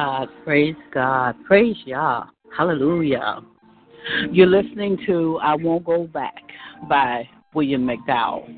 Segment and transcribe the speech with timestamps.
[0.00, 0.28] God.
[0.44, 1.34] Praise God.
[1.46, 2.24] Praise Yah.
[2.56, 3.42] Hallelujah.
[4.32, 6.36] You're listening to I Won't Go Back
[6.88, 8.48] by William McDowell.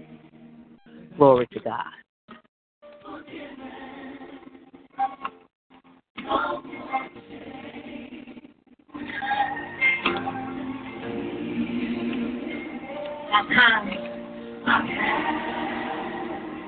[1.16, 1.82] Glory to God.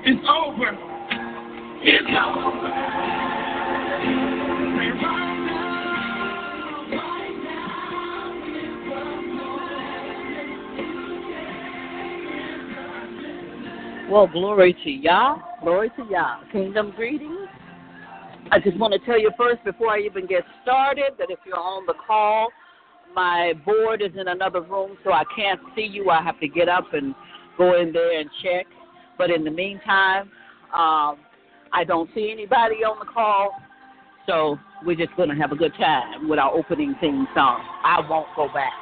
[0.05, 0.77] Is over.
[1.81, 3.34] It's over.
[14.09, 15.37] Well, glory to Yah.
[15.61, 16.39] Glory to Yah.
[16.51, 17.49] Kingdom greetings.
[18.51, 21.59] I just want to tell you first, before I even get started, that if you're
[21.59, 22.49] on the call,
[23.15, 26.11] my board is in another room, so I can't see you.
[26.11, 27.15] I have to get up and
[27.57, 28.67] go in there and check.
[29.17, 30.29] But in the meantime,
[30.73, 31.17] um,
[31.73, 33.51] I don't see anybody on the call,
[34.27, 37.65] so we're just going to have a good time with our opening theme song.
[37.83, 38.73] I won't go back.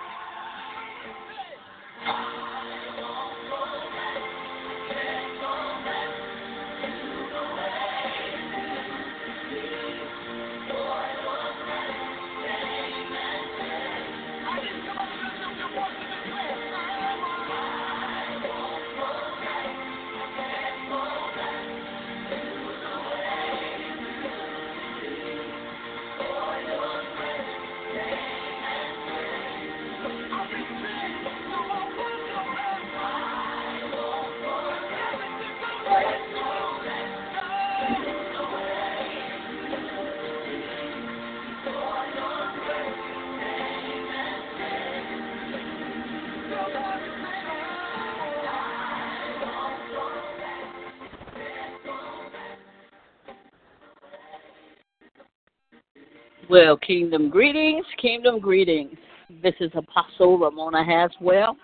[56.54, 58.96] Well, kingdom greetings, kingdom greetings.
[59.42, 61.58] This is Apostle Ramona Haswell,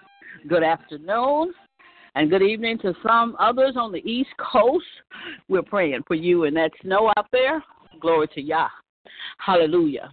[0.48, 1.54] good afternoon,
[2.16, 4.84] and good evening to some others on the East Coast.
[5.48, 7.64] We're praying for you and that snow out there.
[8.02, 8.68] Glory to Yah.
[9.38, 10.12] Hallelujah.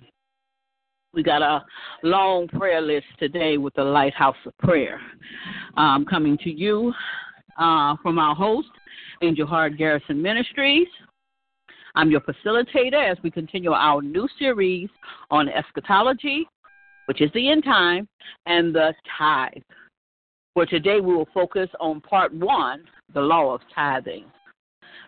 [1.15, 1.65] We got a
[2.03, 5.01] long prayer list today with the Lighthouse of Prayer
[5.79, 6.93] um, coming to you
[7.59, 8.69] uh, from our host,
[9.23, 10.89] Angel Heart Garrison Ministries.
[11.97, 14.91] I'm your facilitator as we continue our new series
[15.31, 16.47] on eschatology,
[17.07, 18.07] which is the end time,
[18.45, 19.63] and the tithe.
[20.53, 22.85] For today, we will focus on part one,
[23.15, 24.27] the law of tithing.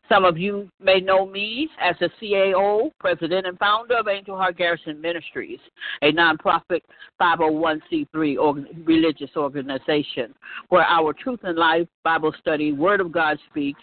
[0.08, 4.56] Some of you may know me as the CAO, president and founder of Angel Heart
[4.56, 5.61] Garrison Ministries,
[6.00, 6.81] a nonprofit
[7.20, 10.34] 501c3 religious organization
[10.70, 13.82] where our Truth and Life Bible study, Word of God Speaks,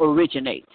[0.00, 0.66] originates.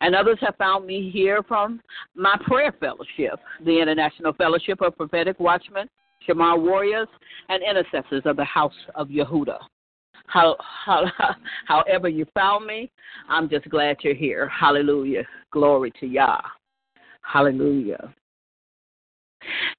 [0.00, 1.80] And others have found me here from
[2.14, 5.88] my prayer fellowship, the International Fellowship of Prophetic Watchmen,
[6.26, 7.08] Shamar Warriors,
[7.48, 9.58] and Intercessors of the House of Yehuda.
[10.26, 11.04] How, how,
[11.66, 12.90] however you found me,
[13.28, 14.48] I'm just glad you're here.
[14.48, 15.24] Hallelujah.
[15.52, 16.40] Glory to Yah.
[17.22, 18.12] Hallelujah.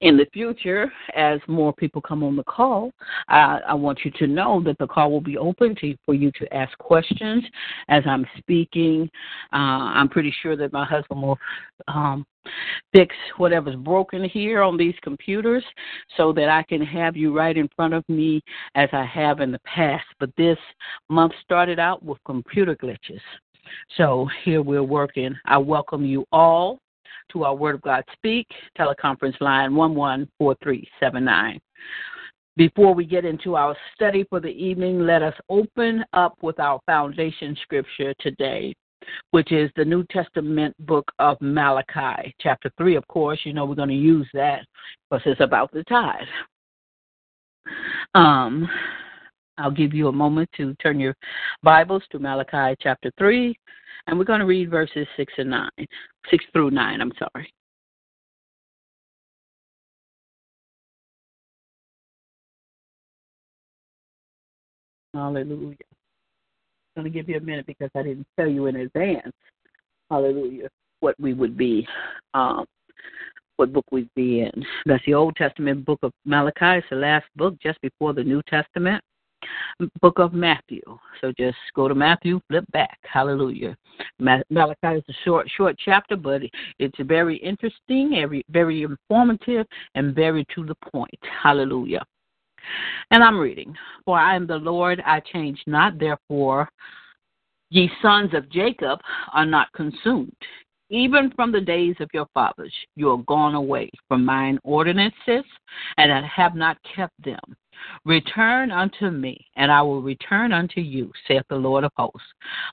[0.00, 2.92] In the future, as more people come on the call,
[3.28, 6.30] I, I want you to know that the call will be open to, for you
[6.32, 7.44] to ask questions
[7.88, 9.10] as I'm speaking.
[9.52, 9.56] Uh,
[9.96, 11.38] I'm pretty sure that my husband will
[11.88, 12.26] um,
[12.94, 15.64] fix whatever's broken here on these computers
[16.16, 18.42] so that I can have you right in front of me
[18.74, 20.06] as I have in the past.
[20.18, 20.58] But this
[21.08, 23.20] month started out with computer glitches.
[23.96, 25.34] So here we're working.
[25.44, 26.78] I welcome you all
[27.32, 28.46] to our Word of God Speak
[28.78, 31.60] teleconference line 114379.
[32.56, 36.80] Before we get into our study for the evening, let us open up with our
[36.86, 38.74] foundation scripture today,
[39.30, 42.96] which is the New Testament book of Malachi, chapter 3.
[42.96, 44.66] Of course, you know we're going to use that
[45.08, 46.26] because it's about the tithe.
[48.14, 48.68] Um,
[49.58, 51.16] I'll give you a moment to turn your
[51.62, 53.54] Bibles to Malachi chapter 3,
[54.06, 55.70] and we're going to read verses 6 and 9.
[56.30, 57.52] 6 through 9, I'm sorry.
[65.12, 65.76] Hallelujah.
[66.96, 69.32] I'm going to give you a minute because I didn't tell you in advance,
[70.10, 70.68] hallelujah,
[71.00, 71.86] what we would be,
[72.34, 72.64] um,
[73.56, 74.64] what book we'd be in.
[74.86, 76.78] That's the Old Testament book of Malachi.
[76.78, 79.02] It's the last book just before the New Testament
[80.00, 80.82] book of Matthew.
[81.20, 82.98] So just go to Matthew, flip back.
[83.02, 83.76] Hallelujah.
[84.18, 86.42] Malachi is a short, short chapter, but
[86.78, 91.18] it's very interesting, very, very informative, and very to the point.
[91.42, 92.04] Hallelujah.
[93.10, 93.74] And I'm reading.
[94.04, 96.68] For I am the Lord, I change not, therefore
[97.70, 99.00] ye sons of Jacob
[99.32, 100.34] are not consumed.
[100.90, 105.44] Even from the days of your fathers, you are gone away from mine ordinances,
[105.98, 107.40] and have not kept them.
[108.04, 112.20] Return unto me, and I will return unto you, saith the Lord of hosts.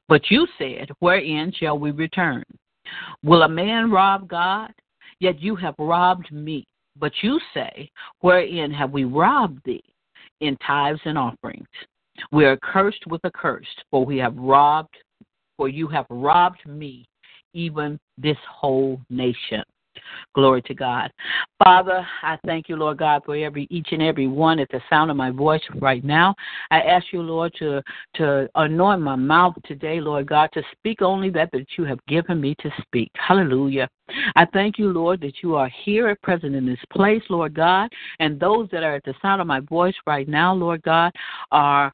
[0.07, 2.43] But you said, Wherein shall we return?
[3.23, 4.71] Will a man rob God?
[5.19, 6.65] Yet you have robbed me.
[6.97, 7.89] But you say,
[8.21, 9.83] Wherein have we robbed thee?
[10.41, 11.67] In tithes and offerings.
[12.31, 14.95] We are cursed with a curse, for we have robbed,
[15.57, 17.05] for you have robbed me,
[17.53, 19.63] even this whole nation.
[20.33, 21.11] Glory to God.
[21.63, 25.11] Father, I thank you, Lord God, for every each and every one at the sound
[25.11, 26.35] of my voice right now.
[26.71, 27.81] I ask you, Lord, to
[28.15, 32.41] to anoint my mouth today, Lord God, to speak only that that you have given
[32.41, 33.11] me to speak.
[33.15, 33.87] Hallelujah.
[34.35, 37.89] I thank you, Lord, that you are here at present in this place, Lord God,
[38.19, 41.11] and those that are at the sound of my voice right now, Lord God,
[41.51, 41.91] are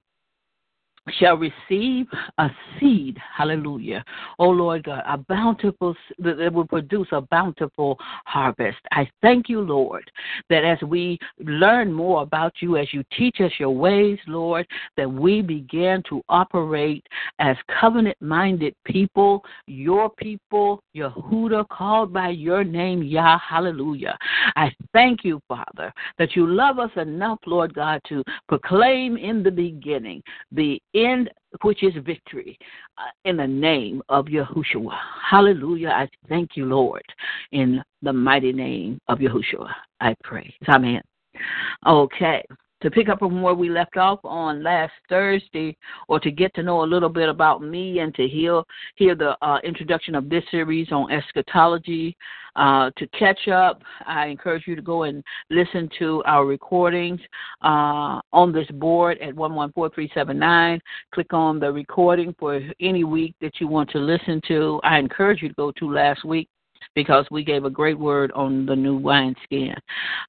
[1.19, 2.05] shall receive
[2.38, 4.03] a seed, hallelujah.
[4.39, 8.79] Oh Lord God, a bountiful, that will produce a bountiful harvest.
[8.91, 10.09] I thank you, Lord,
[10.50, 15.11] that as we learn more about you, as you teach us your ways, Lord, that
[15.11, 17.05] we begin to operate
[17.39, 24.17] as covenant minded people, your people, Yehuda, called by your name, Yah, hallelujah.
[24.55, 29.51] I thank you, Father, that you love us enough, Lord God, to proclaim in the
[29.51, 30.21] beginning
[30.51, 31.29] the end,
[31.62, 32.58] which is victory,
[32.98, 34.98] uh, in the name of Yahushua.
[35.29, 35.89] Hallelujah.
[35.89, 37.03] I thank you, Lord,
[37.51, 39.72] in the mighty name of Yahushua.
[40.00, 40.53] I pray.
[40.70, 41.01] Amen.
[41.86, 42.43] Okay
[42.81, 46.63] to pick up from where we left off on last Thursday, or to get to
[46.63, 48.63] know a little bit about me and to hear
[48.95, 52.15] hear the uh, introduction of this series on eschatology.
[52.57, 57.21] Uh, to catch up, I encourage you to go and listen to our recordings
[57.61, 60.81] uh, on this board at one one four three seven nine.
[61.13, 64.81] Click on the recording for any week that you want to listen to.
[64.83, 66.50] I encourage you to go to last week
[66.95, 69.75] because we gave a great word on the new wineskin.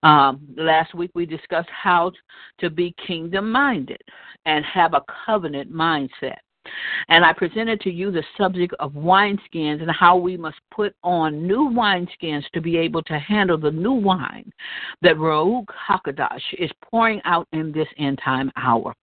[0.02, 2.12] Um, last week we discussed how
[2.59, 4.00] to be kingdom minded
[4.47, 6.37] and have a covenant mindset.
[7.09, 11.47] And I presented to you the subject of wineskins and how we must put on
[11.47, 14.50] new wineskins to be able to handle the new wine
[15.02, 18.95] that Ruach HaKodesh is pouring out in this end time hour.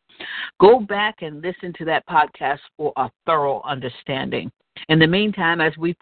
[0.60, 4.52] Go back and listen to that podcast for a thorough understanding.
[4.88, 5.96] In the meantime, as we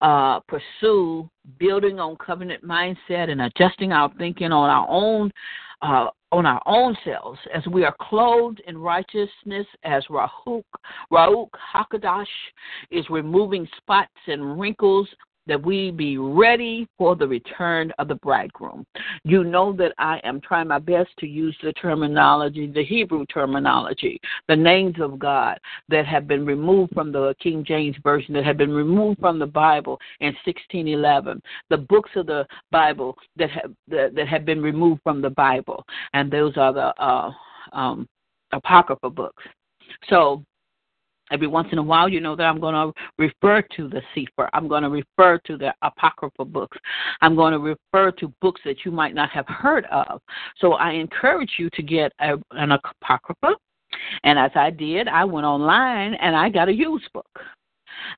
[0.00, 1.28] uh, pursue
[1.58, 5.30] building on covenant mindset and adjusting our thinking on our own
[5.82, 10.64] uh, on our own selves, as we are clothed in righteousness, as Rahuk,
[11.12, 12.24] Rahuk Hakadash
[12.90, 15.08] is removing spots and wrinkles
[15.46, 18.86] that we be ready for the return of the bridegroom.
[19.24, 24.20] You know that I am trying my best to use the terminology, the Hebrew terminology,
[24.48, 25.58] the names of God
[25.88, 29.46] that have been removed from the King James Version, that have been removed from the
[29.46, 35.20] Bible in 1611, the books of the Bible that have, that, have been removed from
[35.20, 37.30] the Bible, and those are the uh,
[37.72, 38.08] um,
[38.52, 39.42] Apocrypha books.
[40.08, 40.44] So
[41.32, 44.50] Every once in a while, you know that I'm going to refer to the Sefer.
[44.52, 46.76] I'm going to refer to the Apocryphal books.
[47.20, 50.20] I'm going to refer to books that you might not have heard of.
[50.58, 53.54] So I encourage you to get a, an Apocrypha.
[54.24, 57.40] And as I did, I went online and I got a used book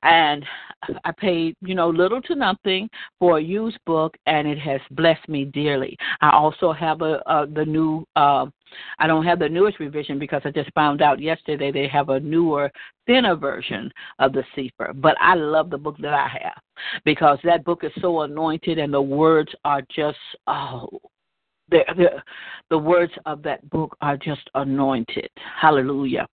[0.03, 0.45] and
[1.05, 2.89] I paid, you know, little to nothing
[3.19, 5.97] for a used book, and it has blessed me dearly.
[6.21, 8.05] I also have a, a the new.
[8.17, 8.47] Uh,
[8.99, 12.19] I don't have the newest revision because I just found out yesterday they have a
[12.21, 12.71] newer,
[13.07, 14.93] thinner version of the Sefer.
[14.95, 16.61] But I love the book that I have
[17.05, 20.89] because that book is so anointed, and the words are just oh
[21.71, 22.09] the, the
[22.71, 25.31] the words of that book are just anointed.
[25.61, 26.27] Hallelujah.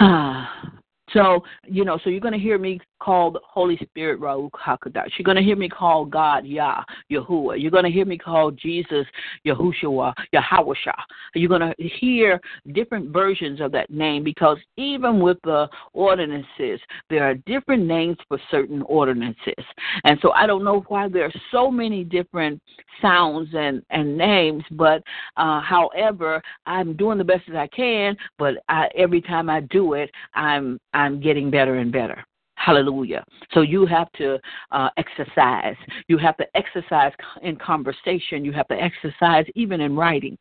[1.12, 5.10] So, you know, so you're going to hear me call the Holy Spirit Ruach HaKodesh.
[5.18, 7.60] You're going to hear me call God Yah, Yahuwah.
[7.60, 9.06] You're going to hear me call Jesus
[9.44, 10.92] Yahushua, Yahawashah.
[11.34, 12.40] You're going to hear
[12.72, 16.80] different versions of that name because even with the ordinances,
[17.10, 19.64] there are different names for certain ordinances.
[20.04, 22.60] And so I don't know why there are so many different
[23.00, 25.02] sounds and, and names, but
[25.36, 29.94] uh, however, I'm doing the best as I can, but I, every time I do
[29.94, 32.24] it, I'm I'm getting better and better.
[32.64, 33.24] Hallelujah.
[33.54, 34.38] So you have to
[34.70, 35.74] uh, exercise.
[36.06, 37.10] You have to exercise
[37.42, 38.44] in conversation.
[38.44, 40.38] You have to exercise even in writing.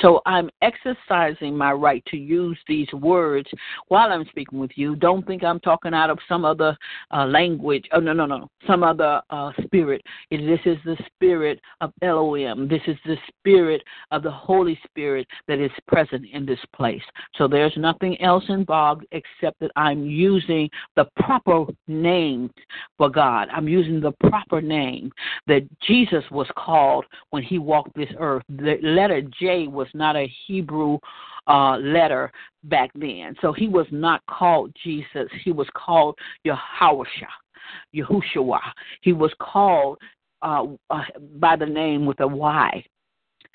[0.00, 3.48] So I'm exercising my right to use these words
[3.88, 4.94] while I'm speaking with you.
[4.94, 6.76] Don't think I'm talking out of some other
[7.10, 7.86] uh, language.
[7.92, 8.48] Oh, no, no, no.
[8.68, 10.00] Some other uh, spirit.
[10.30, 12.68] This is the spirit of Elohim.
[12.68, 17.02] This is the spirit of the Holy Spirit that is present in this place.
[17.34, 22.50] So there's nothing else involved except that I'm using the proper name
[22.98, 23.48] for God.
[23.52, 25.10] I'm using the proper name
[25.46, 28.42] that Jesus was called when he walked this earth.
[28.48, 30.98] The letter J was not a Hebrew
[31.46, 32.32] uh, letter
[32.64, 33.34] back then.
[33.40, 35.28] So he was not called Jesus.
[35.44, 36.16] He was called
[36.46, 37.06] Yahawashah,
[37.94, 38.60] Yahushua.
[39.02, 39.98] He was called
[40.42, 41.02] uh, uh,
[41.38, 42.84] by the name with a Y.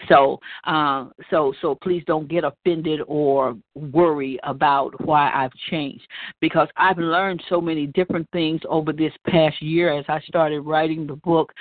[0.07, 6.07] So, uh, so, so please don't get offended or worry about why I've changed
[6.39, 11.05] because I've learned so many different things over this past year as I started writing
[11.05, 11.51] the book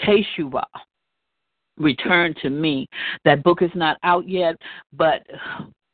[0.00, 0.64] Teshuvah.
[1.76, 2.88] Return to me.
[3.24, 4.56] That book is not out yet,
[4.92, 5.24] but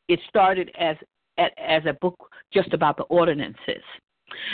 [0.07, 0.95] it started as
[1.37, 3.83] as a book just about the ordinances.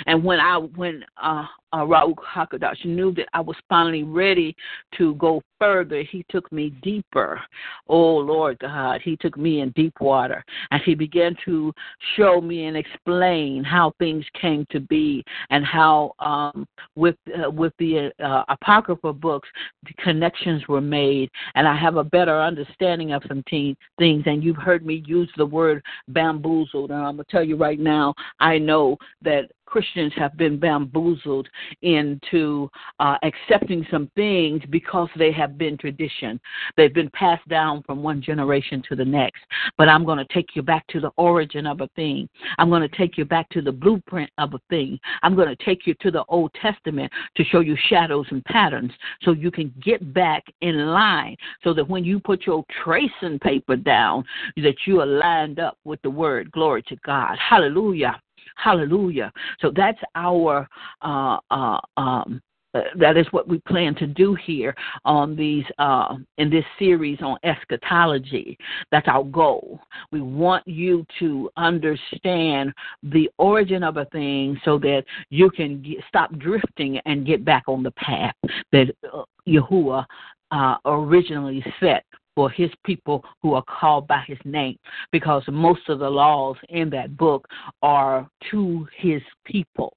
[0.08, 4.56] And when I when uh, uh, Ruach HaKodesh knew that I was finally ready
[4.98, 7.40] to go further, he took me deeper.
[7.88, 10.44] Oh, Lord God, he took me in deep water.
[10.72, 11.72] And he began to
[12.18, 17.74] show me and explain how things came to be and how, um, with, uh, with
[17.78, 19.48] the uh, Apocrypha books,
[19.84, 21.30] the connections were made.
[21.56, 24.24] And I have a better understanding of some te- things.
[24.26, 26.90] And you've heard me use the word bamboozled.
[26.90, 31.48] And I'm going to tell you right now, I know that Christians have been bamboozled
[31.82, 36.40] into uh, accepting some things because they have been tradition.
[36.78, 39.42] They've been passed down from one generation to the next.
[39.78, 42.30] But I'm going to take you back to the origin of a thing.
[42.58, 45.00] I'm going to take you back to the blueprint of a thing.
[45.24, 48.92] I'm going to take you to the Old Testament to show you shadows and patterns
[49.24, 53.76] so you can get back in line so that when you put your tracing paper
[53.76, 54.24] down,
[54.58, 56.52] that you are lined up with the word.
[56.52, 57.38] Glory to God.
[57.38, 58.20] Hallelujah.
[58.62, 59.32] Hallelujah.
[59.60, 60.68] So that's our
[61.02, 62.42] uh, uh, um,
[62.74, 67.20] uh, that is what we plan to do here on these uh, in this series
[67.22, 68.58] on eschatology.
[68.92, 69.80] That's our goal.
[70.12, 72.72] We want you to understand
[73.04, 77.64] the origin of a thing so that you can get, stop drifting and get back
[77.68, 78.36] on the path
[78.72, 80.06] that uh, Yahuwah
[80.52, 84.78] uh, originally set for his people who are called by his name
[85.12, 87.48] because most of the laws in that book
[87.82, 89.94] are to his people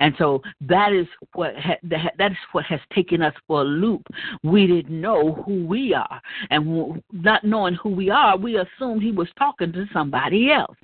[0.00, 4.02] and so that is what ha- that is what has taken us for a loop.
[4.42, 9.12] We didn't know who we are, and not knowing who we are, we assumed he
[9.12, 10.76] was talking to somebody else.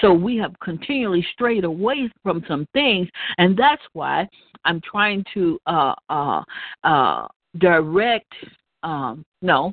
[0.00, 4.28] So we have continually strayed away from some things, and that's why
[4.64, 6.42] I'm trying to uh, uh,
[6.84, 7.26] uh,
[7.58, 8.32] direct.
[8.82, 9.72] Um, no,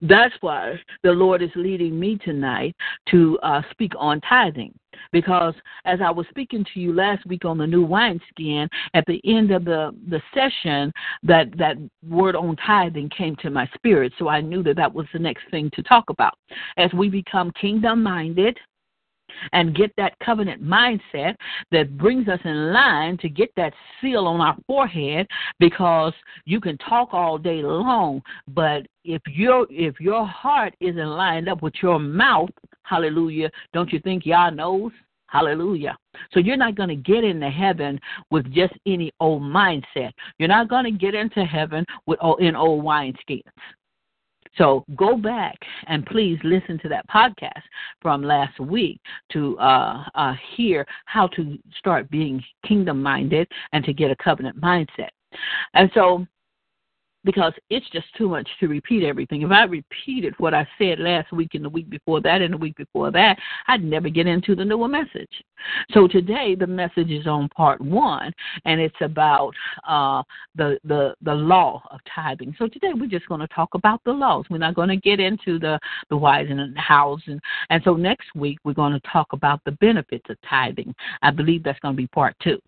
[0.00, 2.74] that's why the Lord is leading me tonight
[3.10, 4.74] to uh, speak on tithing.
[5.10, 9.20] Because as I was speaking to you last week on the new wineskin, at the
[9.24, 14.12] end of the, the session, that, that word on tithing came to my spirit.
[14.18, 16.34] So I knew that that was the next thing to talk about.
[16.76, 18.58] As we become kingdom minded,
[19.52, 21.34] and get that covenant mindset
[21.70, 25.26] that brings us in line to get that seal on our forehead
[25.58, 26.12] because
[26.44, 31.62] you can talk all day long but if your if your heart isn't lined up
[31.62, 32.50] with your mouth
[32.84, 34.92] hallelujah don't you think Yah knows
[35.32, 35.96] Hallelujah.
[36.32, 37.98] So you're not going to get into heaven
[38.30, 40.12] with just any old mindset.
[40.38, 43.40] You're not going to get into heaven with oh, in old wineskins.
[44.58, 47.62] So go back and please listen to that podcast
[48.00, 49.00] from last week
[49.32, 54.60] to uh, uh, hear how to start being kingdom minded and to get a covenant
[54.60, 55.08] mindset.
[55.74, 56.26] And so
[57.24, 59.42] because it's just too much to repeat everything.
[59.42, 62.58] If I repeated what I said last week and the week before that and the
[62.58, 63.38] week before that,
[63.68, 65.30] I'd never get into the newer message.
[65.92, 68.32] So today the message is on part one,
[68.64, 69.52] and it's about
[69.86, 70.22] uh,
[70.56, 72.54] the the the law of tithing.
[72.58, 74.46] So today we're just going to talk about the laws.
[74.50, 75.78] We're not going to get into the
[76.10, 79.60] the whys and the hows, and and so next week we're going to talk about
[79.64, 80.94] the benefits of tithing.
[81.22, 82.60] I believe that's going to be part two.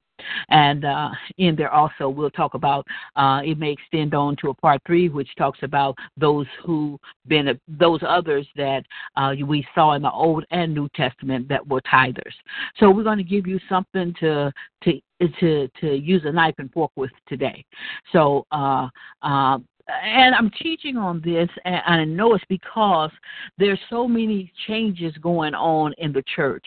[0.48, 4.54] And uh, in there also, we'll talk about uh, it may extend on to a
[4.54, 8.84] part three, which talks about those who been those others that
[9.16, 12.34] uh, we saw in the Old and New Testament that were tithers.
[12.78, 14.52] So we're going to give you something to
[14.84, 15.00] to
[15.40, 17.64] to to use a knife and fork with today.
[18.12, 18.88] So uh,
[19.22, 23.10] uh, and I'm teaching on this, and I know it's because
[23.58, 26.64] there's so many changes going on in the church,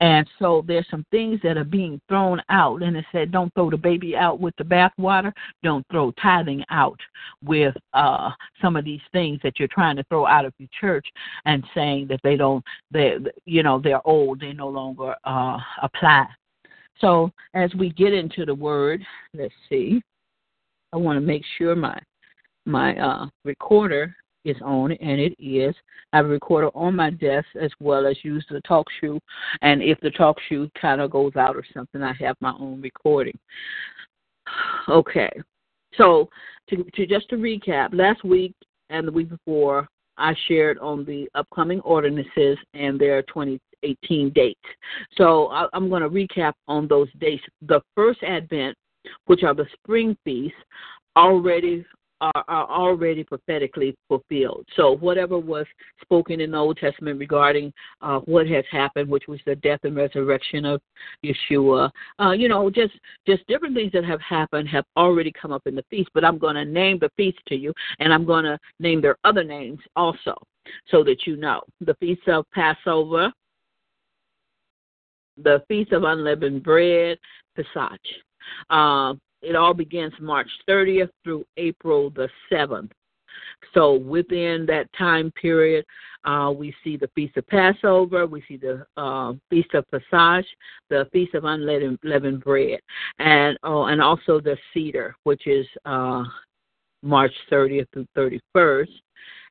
[0.00, 2.82] and so there's some things that are being thrown out.
[2.82, 5.32] And it said, don't throw the baby out with the bathwater.
[5.62, 7.00] Don't throw tithing out
[7.44, 8.30] with uh,
[8.62, 11.06] some of these things that you're trying to throw out of your church,
[11.46, 16.26] and saying that they don't, they, you know, they're old, they no longer uh, apply.
[17.00, 19.04] So as we get into the word,
[19.34, 20.02] let's see.
[20.92, 21.98] I want to make sure my
[22.70, 25.74] my uh, recorder is on, and it is.
[26.12, 29.18] I have a recorder on my desk as well as use the talk shoe.
[29.62, 32.80] And if the talk shoe kind of goes out or something, I have my own
[32.80, 33.38] recording.
[34.88, 35.30] Okay.
[35.94, 36.28] So
[36.70, 38.54] to, to just to recap, last week
[38.88, 44.60] and the week before, I shared on the upcoming ordinances and their 2018 dates.
[45.16, 47.44] So I, I'm going to recap on those dates.
[47.66, 48.76] The first Advent,
[49.26, 50.58] which are the spring feasts,
[51.16, 51.84] already
[52.20, 54.66] are, are already prophetically fulfilled.
[54.76, 55.66] So whatever was
[56.02, 59.96] spoken in the Old Testament regarding uh, what has happened, which was the death and
[59.96, 60.80] resurrection of
[61.24, 62.92] Yeshua, uh, you know, just
[63.26, 66.10] just different things that have happened have already come up in the feast.
[66.14, 69.16] But I'm going to name the feast to you, and I'm going to name their
[69.24, 70.34] other names also,
[70.90, 73.32] so that you know the feast of Passover,
[75.42, 77.18] the feast of unleavened bread,
[77.56, 78.00] Pesach.
[78.68, 82.90] Uh, it all begins March 30th through April the 7th.
[83.74, 85.84] So within that time period,
[86.24, 90.44] uh, we see the Feast of Passover, we see the uh, Feast of Pesach,
[90.88, 92.80] the Feast of Unleavened Bread,
[93.18, 96.24] and oh, and also the Seder, which is uh,
[97.02, 98.88] March 30th through 31st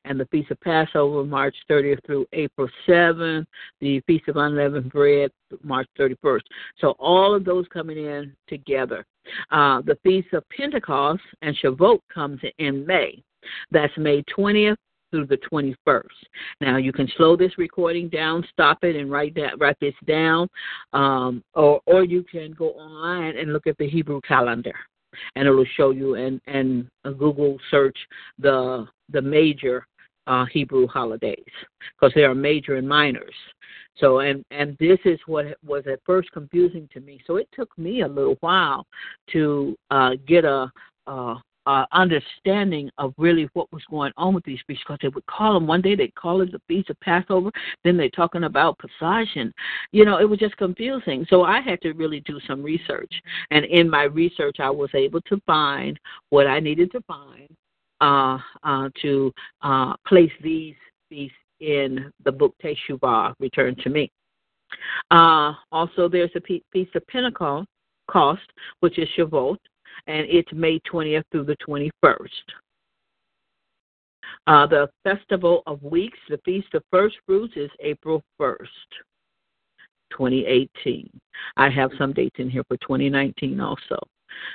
[0.04, 3.46] and the Feast of Passover, March 30th through April 7th,
[3.80, 5.30] the Feast of Unleavened Bread,
[5.62, 6.40] March 31st.
[6.80, 9.04] So all of those coming in together.
[9.50, 13.22] Uh, the Feast of Pentecost and Shavuot comes in May.
[13.70, 14.76] That's May 20th
[15.10, 16.02] through the 21st.
[16.60, 20.48] Now you can slow this recording down, stop it, and write that write this down,
[20.92, 24.74] um, or or you can go online and look at the Hebrew calendar,
[25.36, 27.96] and it will show you and and Google search
[28.38, 29.86] the the major
[30.26, 31.44] uh, Hebrew holidays
[31.94, 33.34] because there are major and minors.
[33.96, 37.20] So and and this is what was at first confusing to me.
[37.26, 38.86] So it took me a little while
[39.32, 40.70] to uh, get a,
[41.06, 45.26] a, a understanding of really what was going on with these feasts because they would
[45.26, 47.50] call them one day they'd call it the feast of Passover,
[47.84, 48.78] then they're talking about
[49.36, 49.52] and
[49.92, 51.26] you know it was just confusing.
[51.28, 53.12] So I had to really do some research,
[53.50, 55.98] and in my research I was able to find
[56.30, 57.48] what I needed to find
[58.00, 60.74] uh, uh, to uh, place these
[61.08, 64.10] feasts in the book Teshuvah, Return to Me.
[65.10, 67.68] Uh, also, there's a piece of Pentecost,
[68.10, 68.42] cost,
[68.80, 69.58] which is Shavuot,
[70.06, 72.28] and it's May 20th through the 21st.
[74.46, 78.58] Uh, the Festival of Weeks, the Feast of First Fruits, is April 1st,
[80.10, 81.08] 2018.
[81.56, 83.98] I have some dates in here for 2019 also,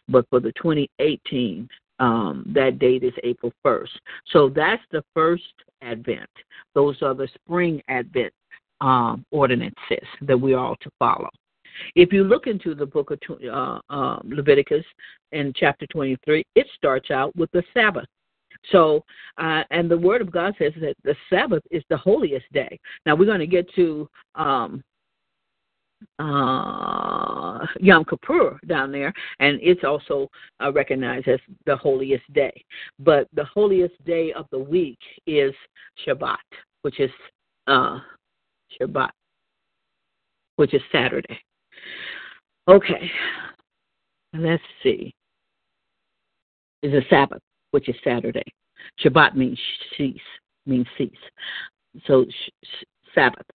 [0.07, 1.67] but for the 2018,
[1.99, 3.89] um, that date is April 1st.
[4.27, 5.43] So that's the first
[5.81, 6.29] Advent.
[6.73, 8.33] Those are the spring Advent
[8.81, 11.29] um, ordinances that we are all to follow.
[11.95, 13.19] If you look into the book of
[13.51, 14.85] uh, uh, Leviticus
[15.31, 18.05] in chapter 23, it starts out with the Sabbath.
[18.71, 19.03] So,
[19.37, 22.79] uh, and the Word of God says that the Sabbath is the holiest day.
[23.05, 24.83] Now, we're going to get to um,
[26.19, 30.29] uh, Yom Kippur down there, and it's also
[30.63, 32.63] uh, recognized as the holiest day.
[32.99, 35.53] But the holiest day of the week is
[36.05, 36.37] Shabbat,
[36.81, 37.11] which is
[37.67, 37.99] uh,
[38.79, 39.11] Shabbat,
[40.55, 41.39] which is Saturday.
[42.67, 43.11] Okay,
[44.33, 45.13] let's see.
[46.81, 48.43] Is a Sabbath, which is Saturday.
[49.03, 49.59] Shabbat means
[49.97, 50.17] cease,
[50.65, 51.11] means cease.
[52.05, 53.45] So sh- Sabbath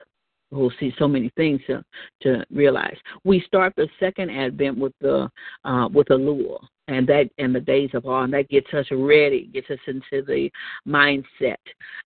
[0.50, 1.82] we'll see so many things to
[2.22, 2.96] to realize.
[3.24, 5.30] We start the second Advent with the
[5.64, 6.58] uh, with Elul,
[6.90, 10.24] and that and the days of awe, and that gets us ready, gets us into
[10.26, 10.50] the
[10.86, 11.56] mindset,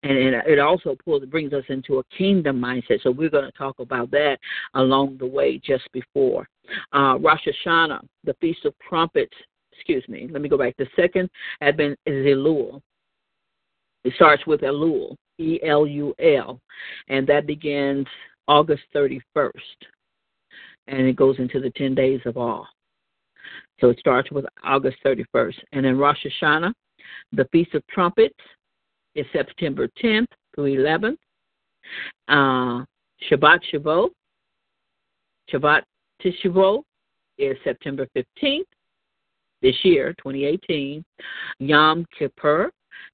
[0.03, 3.03] and it, it also pulls brings us into a kingdom mindset.
[3.03, 4.39] So we're going to talk about that
[4.75, 6.47] along the way just before
[6.93, 9.35] uh, Rosh Hashanah, the Feast of Trumpets.
[9.73, 10.29] Excuse me.
[10.31, 10.75] Let me go back.
[10.77, 11.29] The second
[11.61, 12.81] Advent is Elul.
[14.05, 16.61] It starts with Elul, E L U L,
[17.09, 18.07] and that begins
[18.47, 19.51] August 31st,
[20.89, 22.67] and it goes into the 10 days of awe.
[23.81, 25.57] So it starts with August 31st.
[25.73, 26.73] And then Rosh Hashanah,
[27.33, 28.35] the Feast of Trumpets,
[29.15, 31.17] is September 10th through 11th.
[32.29, 32.85] Uh,
[33.31, 34.11] Shabbat Shavuot,
[35.53, 35.83] Shabbat
[36.23, 36.83] Tishavot
[37.39, 38.65] is September 15th
[39.63, 41.05] this year, 2018.
[41.59, 42.71] Yom Kippur,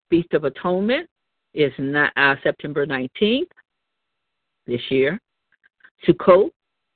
[0.09, 1.09] Feast of Atonement,
[1.55, 3.49] is uh, September 19th
[4.66, 5.18] this year.
[6.07, 6.51] Sukkot,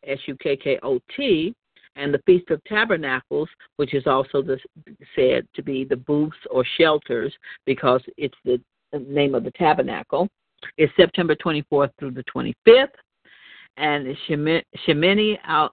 [0.07, 1.55] S U K K O T,
[1.97, 4.59] and the Feast of Tabernacles, which is also the,
[5.15, 7.33] said to be the booths or shelters
[7.67, 8.61] because it's the
[9.09, 10.29] name of the tabernacle,
[10.79, 12.89] is September 24th through the 25th.
[13.77, 15.71] And Shemini al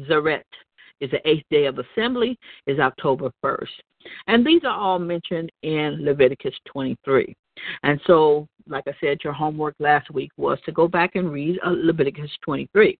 [0.00, 0.42] Zaret
[1.00, 3.68] is the eighth day of assembly, is October 1st.
[4.26, 7.34] And these are all mentioned in Leviticus 23.
[7.82, 11.58] And so, like I said, your homework last week was to go back and read
[11.64, 12.98] uh, Leviticus 23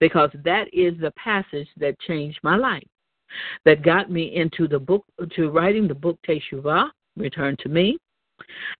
[0.00, 2.86] because that is the passage that changed my life,
[3.64, 7.98] that got me into the book, to writing the book Teshuvah, Return to Me,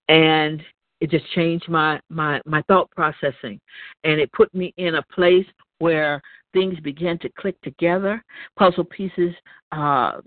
[0.08, 0.62] and
[1.00, 3.60] it just changed my my my thought processing,
[4.04, 5.46] and it put me in a place
[5.78, 6.20] where
[6.52, 8.22] things began to click together,
[8.58, 9.34] puzzle pieces
[9.72, 10.20] uh,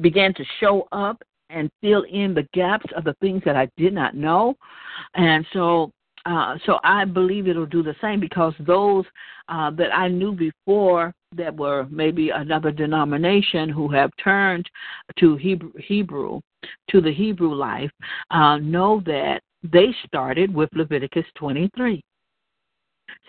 [0.00, 3.92] began to show up, and fill in the gaps of the things that I did
[3.92, 4.56] not know.
[5.14, 5.92] And so
[6.26, 9.04] uh, so I believe it'll do the same because those
[9.48, 14.68] uh, that I knew before that were maybe another denomination who have turned
[15.18, 16.40] to Hebrew, Hebrew
[16.90, 17.90] to the Hebrew life
[18.30, 22.02] uh, know that they started with Leviticus 23.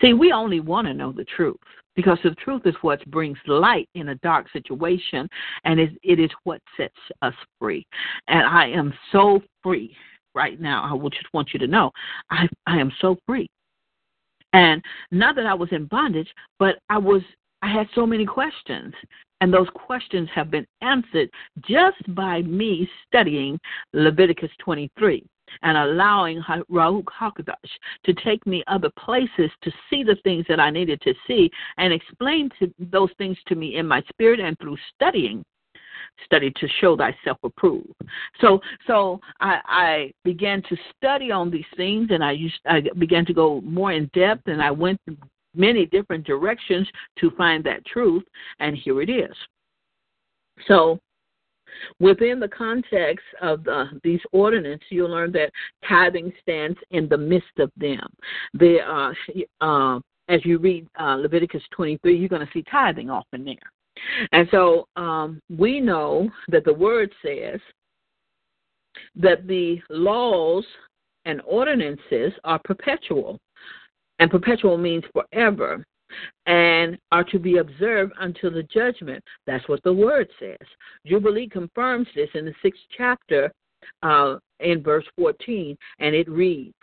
[0.00, 1.56] See, we only want to know the truth
[1.96, 5.28] because the truth is what brings light in a dark situation,
[5.64, 7.86] and it, it is what sets us free.
[8.28, 9.96] And I am so free
[10.36, 10.88] right now.
[10.88, 11.90] I would just want you to know
[12.30, 13.48] I, I am so free.
[14.52, 17.22] And not that I was in bondage, but I was
[17.62, 18.94] I had so many questions.
[19.40, 21.28] And those questions have been answered
[21.68, 23.58] just by me studying
[23.92, 25.22] Leviticus 23
[25.62, 27.54] and allowing Ruach HaKodesh
[28.04, 31.92] to take me other places to see the things that I needed to see and
[31.92, 35.44] explain to those things to me in my spirit and through studying
[36.24, 37.92] study to show thyself approved.
[38.40, 43.24] So so I, I began to study on these things and I used I began
[43.26, 45.00] to go more in depth and I went
[45.54, 46.86] many different directions
[47.20, 48.24] to find that truth
[48.60, 49.34] and here it is.
[50.66, 50.98] So
[52.00, 55.52] Within the context of the, these ordinances, you'll learn that
[55.88, 58.06] tithing stands in the midst of them.
[58.54, 59.14] They are,
[59.60, 63.56] uh, as you read uh, Leviticus 23, you're going to see tithing often there.
[64.32, 67.60] And so um, we know that the word says
[69.16, 70.64] that the laws
[71.24, 73.38] and ordinances are perpetual.
[74.18, 75.84] And perpetual means forever
[76.46, 79.22] and are to be observed until the judgment.
[79.46, 80.66] That's what the word says.
[81.04, 83.52] Jubilee confirms this in the sixth chapter
[84.02, 86.74] uh, in verse 14, and it reads,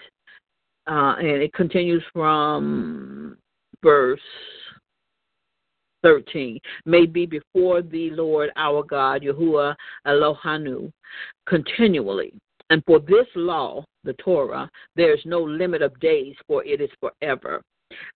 [0.87, 3.37] uh, and it continues from
[3.81, 4.19] verse
[6.03, 10.91] 13 may be before the Lord our God, Yahuwah Eloheinu,
[11.47, 12.33] continually.
[12.69, 16.89] And for this law, the Torah, there is no limit of days, for it is
[16.99, 17.61] forever.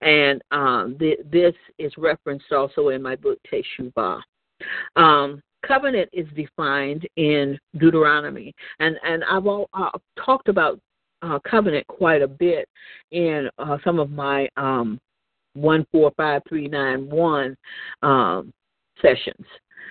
[0.00, 4.20] And um, th- this is referenced also in my book, Teshuvah.
[4.96, 9.90] Um, covenant is defined in Deuteronomy, and and I've all, uh,
[10.24, 10.80] talked about
[11.22, 12.68] uh, covenant quite a bit
[13.10, 14.98] in uh, some of my um,
[15.56, 17.56] one four five three nine one
[18.02, 18.52] um,
[19.02, 19.46] sessions,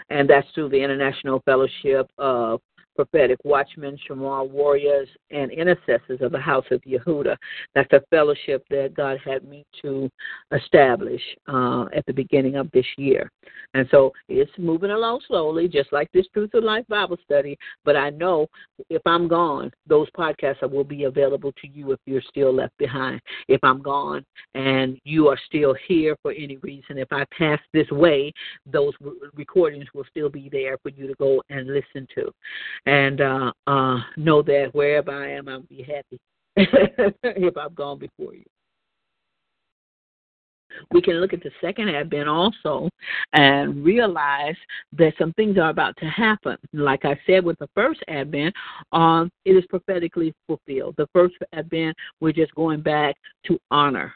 [0.09, 2.61] and that's through the International Fellowship of
[2.95, 7.35] prophetic watchmen, shamar warriors, and intercessors of the house of Yehuda.
[7.73, 10.09] That's a fellowship that God had me to
[10.53, 13.31] establish uh, at the beginning of this year.
[13.73, 17.57] And so it's moving along slowly, just like this Truth of Life Bible study.
[17.83, 18.47] But I know
[18.89, 23.21] if I'm gone, those podcasts will be available to you if you're still left behind.
[23.47, 27.89] If I'm gone and you are still here for any reason, if I pass this
[27.91, 28.31] way,
[28.65, 28.93] those
[29.35, 32.31] recordings will still be there for you to go and listen to
[32.85, 36.19] and uh, uh, know that wherever I am, I'll be happy
[36.55, 38.45] if I've gone before you.
[40.91, 42.89] We can look at the second advent also
[43.33, 44.55] and realize
[44.97, 46.57] that some things are about to happen.
[46.73, 48.53] Like I said with the first advent,
[48.91, 50.95] um, it is prophetically fulfilled.
[50.97, 54.13] The first advent, we're just going back to honor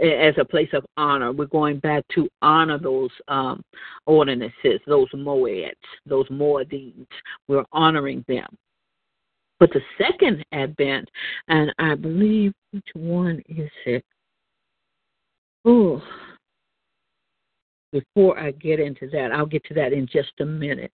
[0.00, 1.32] as a place of honor.
[1.32, 3.62] We're going back to honor those um,
[4.06, 5.72] ordinances, those moeds,
[6.06, 7.06] those moedines.
[7.48, 8.46] We're honoring them.
[9.60, 11.08] But the second advent,
[11.48, 14.04] and I believe which one is it?
[15.64, 16.02] Oh,
[17.92, 20.90] before I get into that, I'll get to that in just a minute.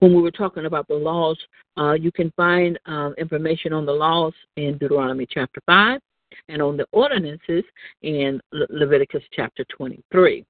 [0.00, 1.38] When we were talking about the laws,
[1.78, 6.00] uh, you can find um, information on the laws in Deuteronomy chapter 5
[6.48, 7.64] and on the ordinances
[8.02, 10.44] in Le- Leviticus chapter 23.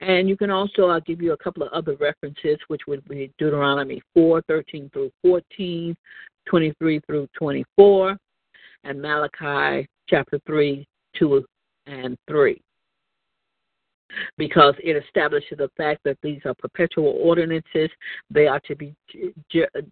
[0.00, 3.32] And you can also, I'll give you a couple of other references, which would be
[3.38, 5.96] Deuteronomy 4, 13 through 14,
[6.46, 8.16] 23 through 24,
[8.84, 10.86] and Malachi chapter 3,
[11.18, 11.44] 2
[11.86, 12.60] and 3.
[14.38, 17.90] Because it establishes the fact that these are perpetual ordinances,
[18.30, 18.94] they are to be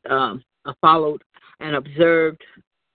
[0.09, 0.43] um,
[0.81, 1.23] followed
[1.61, 2.41] and observed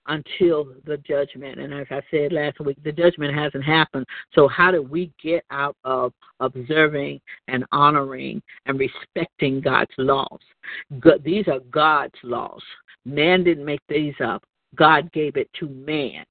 [0.07, 1.59] until the judgment.
[1.59, 4.05] And as I said last week, the judgment hasn't happened.
[4.33, 10.39] So, how do we get out of observing and honoring and respecting God's laws?
[11.23, 12.61] these are God's laws.
[13.05, 14.43] Man didn't make these up,
[14.75, 16.25] God gave it to man.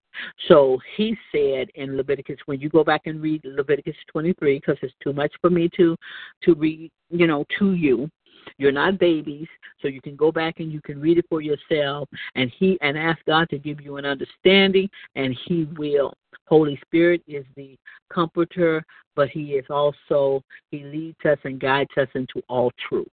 [0.49, 4.95] So he said in Leviticus, when you go back and read Leviticus 23, because it's
[5.03, 5.97] too much for me to
[6.43, 8.09] to read, you know, to you.
[8.57, 9.47] You're not babies,
[9.81, 12.99] so you can go back and you can read it for yourself and he and
[12.99, 16.15] ask God to give you an understanding and he will.
[16.47, 17.77] Holy Spirit is the
[18.13, 18.85] comforter,
[19.15, 23.09] but he is also he leads us and guides us into all truth.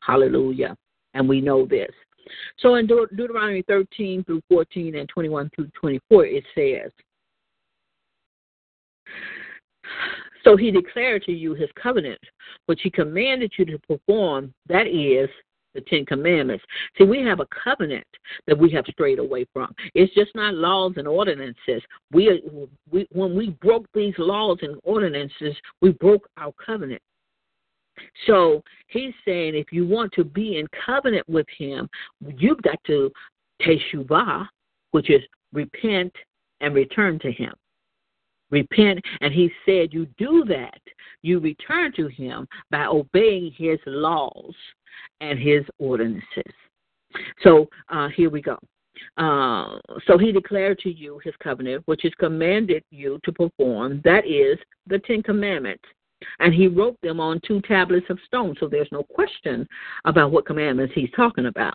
[0.00, 0.76] Hallelujah.
[1.14, 1.90] And we know this.
[2.58, 6.92] So in De- Deuteronomy 13 through 14 and 21 through 24, it says,
[10.44, 12.20] so he declared to you his covenant,
[12.66, 15.28] which he commanded you to perform, that is,
[15.74, 16.64] the Ten Commandments.
[16.98, 18.06] See, we have a covenant
[18.46, 19.72] that we have strayed away from.
[19.94, 21.82] It's just not laws and ordinances.
[22.12, 22.42] We,
[22.90, 27.02] we when we broke these laws and ordinances, we broke our covenant.
[28.26, 31.88] So he's saying if you want to be in covenant with him,
[32.36, 33.12] you've got to
[33.62, 34.48] teshuvah,
[34.90, 35.22] which is
[35.52, 36.12] repent
[36.60, 37.52] and return to him
[38.50, 39.00] repent.
[39.20, 40.80] And he said, You do that.
[41.22, 44.54] You return to him by obeying his laws
[45.20, 46.52] and his ordinances.
[47.42, 48.58] So uh, here we go.
[49.16, 54.26] Uh, so he declared to you his covenant, which is commanded you to perform, that
[54.26, 55.84] is, the Ten Commandments.
[56.38, 59.66] And he wrote them on two tablets of stone, so there's no question
[60.04, 61.74] about what commandments he's talking about.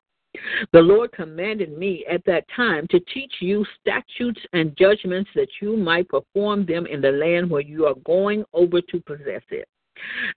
[0.74, 5.78] The Lord commanded me at that time to teach you statutes and judgments that you
[5.78, 9.68] might perform them in the land where you are going over to possess it.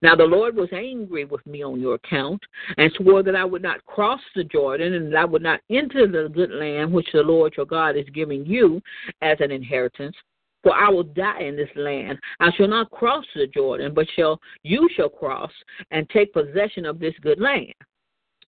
[0.01, 2.41] Now the Lord was angry with me on your account,
[2.77, 6.07] and swore that I would not cross the Jordan, and that I would not enter
[6.07, 8.81] the good land which the Lord your God is giving you
[9.21, 10.15] as an inheritance.
[10.63, 12.19] For I will die in this land.
[12.39, 15.51] I shall not cross the Jordan, but shall you shall cross
[15.91, 17.73] and take possession of this good land.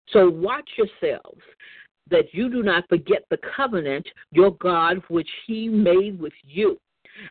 [0.09, 1.41] So watch yourselves
[2.09, 6.77] that you do not forget the covenant your God which he made with you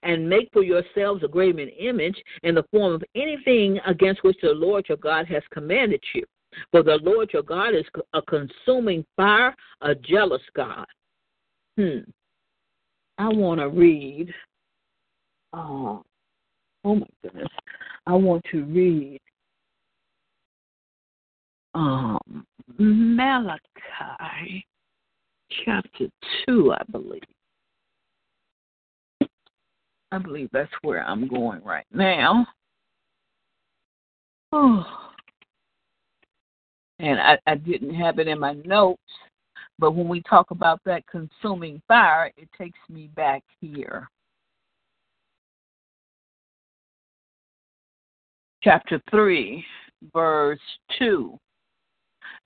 [0.02, 4.50] and make for yourselves a graven image in the form of anything against which the
[4.50, 6.24] Lord your God has commanded you.
[6.72, 10.86] For the Lord your God is a consuming fire, a jealous God.
[11.76, 12.00] Hmm.
[13.18, 14.32] I want to read.
[15.52, 16.02] Oh,
[16.84, 17.48] oh my goodness.
[18.06, 19.20] I want to read
[21.74, 22.46] um,
[22.80, 24.66] Malachi
[25.64, 26.06] chapter
[26.46, 27.20] 2, I believe.
[30.10, 32.46] I believe that's where I'm going right now.
[34.52, 34.84] Oh.
[36.98, 39.02] And I, I didn't have it in my notes,
[39.78, 44.08] but when we talk about that consuming fire, it takes me back here.
[48.62, 49.64] Chapter 3,
[50.14, 50.58] verse
[50.98, 51.38] 2.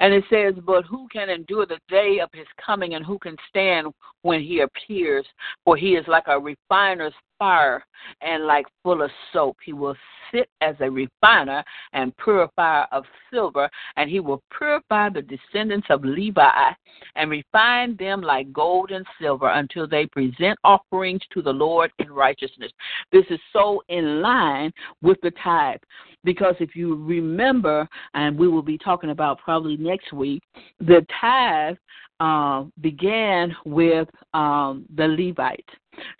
[0.00, 3.36] And it says, But who can endure the day of his coming, and who can
[3.48, 3.88] stand
[4.22, 5.26] when he appears?
[5.64, 7.84] For he is like a refiner's fire
[8.20, 9.56] and like full of soap.
[9.64, 9.96] He will
[10.32, 16.04] sit as a refiner and purifier of silver, and he will purify the descendants of
[16.04, 16.70] Levi
[17.16, 22.10] and refine them like gold and silver until they present offerings to the Lord in
[22.10, 22.72] righteousness.
[23.12, 25.80] This is so in line with the tithe.
[26.24, 30.42] Because if you remember, and we will be talking about probably next week,
[30.80, 31.76] the tithe
[32.20, 35.68] uh, began with um, the Levites.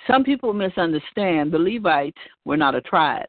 [0.07, 3.27] Some people misunderstand the Levites were not a tribe.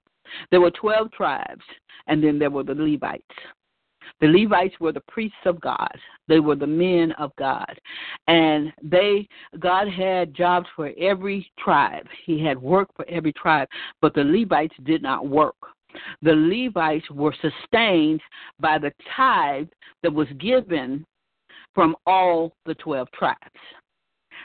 [0.51, 1.63] There were 12 tribes,
[2.07, 3.23] and then there were the Levites.
[4.21, 5.91] The Levites were the priests of God.
[6.27, 7.79] They were the men of God.
[8.27, 9.27] And they
[9.59, 12.07] God had jobs for every tribe.
[12.25, 13.67] He had work for every tribe,
[14.01, 15.55] but the Levites did not work
[16.21, 18.21] the Levites were sustained
[18.59, 19.67] by the tithe
[20.03, 21.05] that was given
[21.73, 23.39] from all the 12 tribes.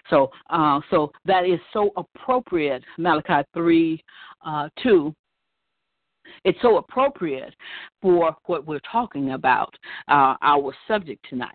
[0.08, 4.02] So, uh, so that is so appropriate, Malachi 3
[4.44, 5.14] uh, 2.
[6.44, 7.54] It's so appropriate
[8.00, 9.74] for what we're talking about,
[10.08, 11.50] uh, our subject tonight.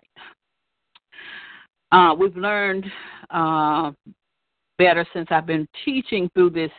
[1.92, 2.84] Uh, we've learned
[3.30, 3.92] uh,
[4.78, 6.70] better since I've been teaching through this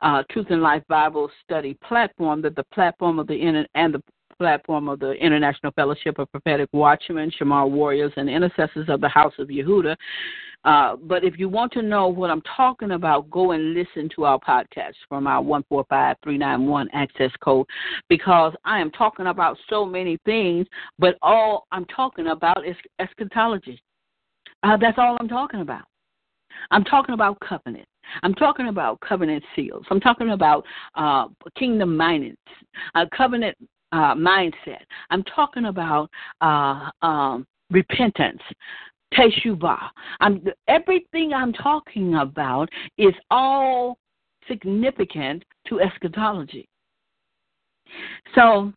[0.00, 4.02] uh, Truth and Life Bible Study platform that the platform of the and the
[4.38, 9.32] platform of the International Fellowship of Prophetic Watchmen, Shamar Warriors, and Intercessors of the House
[9.38, 9.96] of Yehuda.
[10.64, 14.24] Uh, but if you want to know what I'm talking about, go and listen to
[14.24, 17.66] our podcast from our 145391 access code
[18.08, 20.66] because I am talking about so many things,
[20.98, 23.82] but all I'm talking about is eschatology.
[24.62, 25.84] Uh, that's all I'm talking about.
[26.70, 27.86] I'm talking about covenant.
[28.22, 29.84] I'm talking about covenant seals.
[29.90, 30.64] I'm talking about
[30.94, 32.36] uh, kingdom minded,
[32.94, 33.56] uh, covenant
[33.92, 34.82] uh, mindset.
[35.10, 38.42] I'm talking about uh, um, repentance,
[39.14, 39.88] teshuvah.
[40.20, 43.98] I'm, everything I'm talking about is all
[44.48, 46.68] significant to eschatology.
[48.34, 48.72] So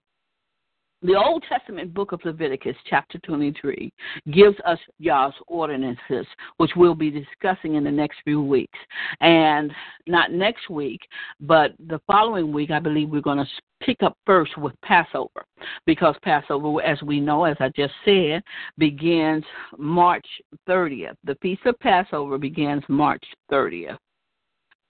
[1.03, 3.91] the Old Testament book of Leviticus, chapter 23,
[4.31, 6.25] gives us Yah's ordinances,
[6.57, 8.77] which we'll be discussing in the next few weeks.
[9.21, 9.71] And
[10.07, 11.01] not next week,
[11.39, 13.47] but the following week, I believe we're going to
[13.79, 15.45] pick up first with Passover,
[15.85, 18.41] because Passover, as we know, as I just said,
[18.79, 19.43] begins
[19.77, 20.25] March
[20.67, 21.15] 30th.
[21.23, 23.97] The Feast of Passover begins March 30th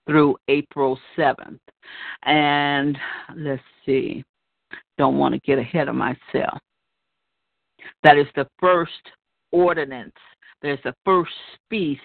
[0.06, 1.58] through April 7th.
[2.22, 2.96] And
[3.36, 4.24] let's see
[4.96, 6.58] don't want to get ahead of myself.
[8.02, 8.92] That is the first
[9.52, 10.12] ordinance.
[10.62, 11.32] There's the first
[11.70, 12.02] feast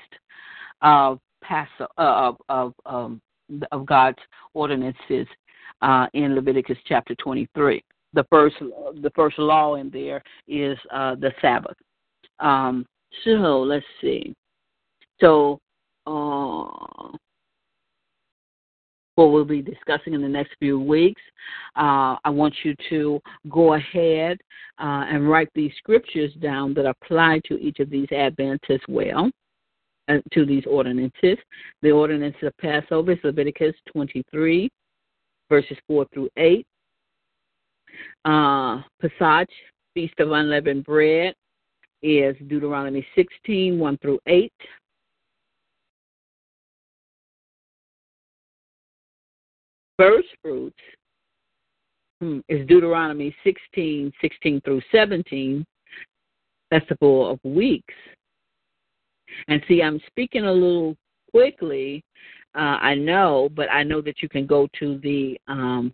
[0.82, 3.22] of Passover of of um,
[3.72, 4.20] of God's
[4.54, 5.28] ordinances
[5.82, 7.84] uh, in Leviticus chapter 23.
[8.14, 11.78] The first the first law in there is uh, the Sabbath.
[12.40, 12.86] Um,
[13.24, 14.34] so let's see.
[15.20, 15.60] So
[16.08, 17.18] uh,
[19.16, 21.22] what we'll be discussing in the next few weeks.
[21.76, 24.40] Uh, I want you to go ahead
[24.80, 29.30] uh, and write these scriptures down that apply to each of these Advents as well,
[30.10, 31.38] uh, to these ordinances.
[31.82, 34.70] The ordinance of Passover is Leviticus 23,
[35.50, 36.66] verses 4 through 8.
[38.26, 39.48] Uh, Pesach,
[39.94, 41.36] Feast of Unleavened Bread,
[42.02, 44.52] is Deuteronomy 16, 1 through 8.
[50.04, 50.76] First fruits
[52.20, 55.66] hmm, is Deuteronomy 16, 16 through 17,
[56.70, 57.94] Festival of Weeks.
[59.48, 60.98] And see, I'm speaking a little
[61.32, 62.04] quickly,
[62.56, 65.94] uh, I know, but I know that you can go to the um,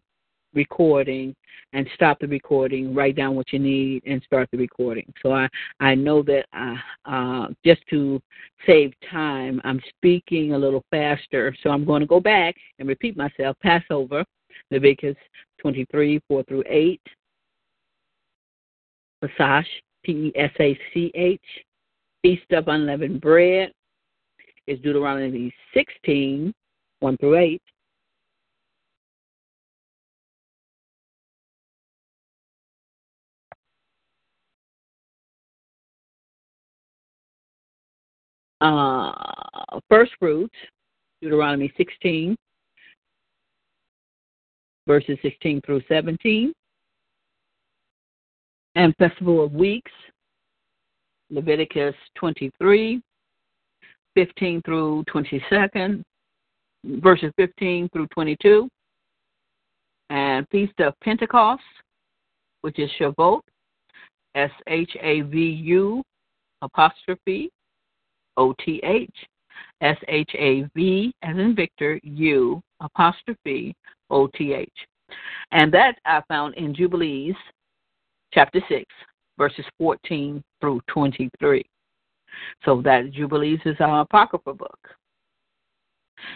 [0.54, 1.36] recording
[1.74, 5.12] and stop the recording, write down what you need, and start the recording.
[5.22, 5.48] So I
[5.80, 6.76] I know that uh,
[7.06, 8.22] uh, just to
[8.66, 11.56] save time, I'm speaking a little faster.
[11.62, 13.58] So I'm going to go back and repeat myself.
[13.62, 14.26] Passover,
[14.72, 15.18] Leviticus
[15.60, 17.02] 23, 4 through 8.
[19.22, 19.66] Pesach,
[20.04, 21.42] P E S A C H.
[22.22, 23.72] Feast of Unleavened Bread
[24.68, 26.54] is Deuteronomy 16,
[27.00, 27.62] 1 through 8.
[38.62, 39.12] Uh,
[39.90, 40.56] first fruits,
[41.22, 42.36] Deuteronomy 16,
[44.88, 46.54] verses 16 through 17.
[48.76, 49.92] And Festival of Weeks,
[51.30, 53.02] Leviticus 23,
[54.16, 56.04] 15 through 22nd,
[56.86, 58.68] verses 15 through 22.
[60.10, 61.62] And Feast of Pentecost,
[62.62, 63.42] which is Shavuot,
[64.36, 66.04] S H A V U
[66.62, 67.50] apostrophe
[68.40, 69.14] O T H
[69.82, 73.76] S H A V as in Victor U apostrophe
[74.10, 74.70] O T H.
[75.52, 77.36] And that I found in Jubilees
[78.34, 78.86] chapter 6,
[79.38, 81.64] verses 14 through 23.
[82.64, 84.80] So that Jubilees is our Apocrypha book.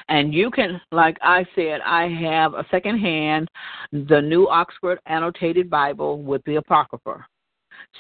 [0.10, 3.48] And you can, like I said, I have a second hand,
[3.92, 7.26] the New Oxford Annotated Bible with the Apocrypha.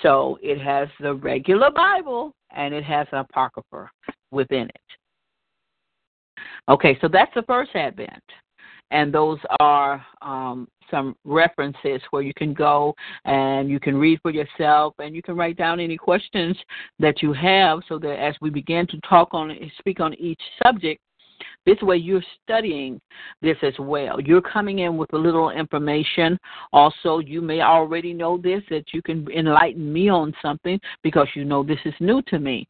[0.01, 3.89] So it has the regular Bible and it has an Apocrypha
[4.31, 4.81] within it.
[6.69, 8.23] Okay, so that's the first Advent.
[8.91, 12.93] And those are um, some references where you can go
[13.25, 16.55] and you can read for yourself and you can write down any questions
[16.99, 21.01] that you have so that as we begin to talk on speak on each subject,
[21.65, 22.99] this way you're studying
[23.41, 24.19] this as well.
[24.19, 26.37] You're coming in with a little information.
[26.71, 31.45] Also, you may already know this that you can enlighten me on something because you
[31.45, 32.67] know this is new to me.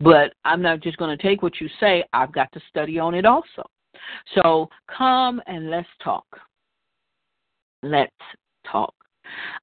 [0.00, 3.14] But I'm not just going to take what you say, I've got to study on
[3.14, 3.62] it also.
[4.34, 6.26] So come and let's talk.
[7.82, 8.12] Let's
[8.70, 8.94] talk.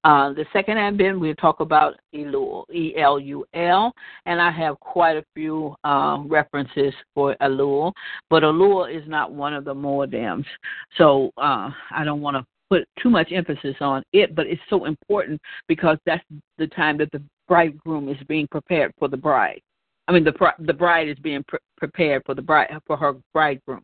[0.04, 3.94] Uh, the second advent, we'll talk about Elul, E L U L,
[4.26, 7.92] and I have quite a few uh, references for Elul,
[8.30, 10.44] but Elul is not one of the moedim,
[10.98, 14.86] so uh, I don't want to put too much emphasis on it, but it's so
[14.86, 16.24] important because that's
[16.58, 19.62] the time that the bridegroom is being prepared for the bride.
[20.08, 23.84] I mean, the the bride is being pre- prepared for the bride for her bridegroom,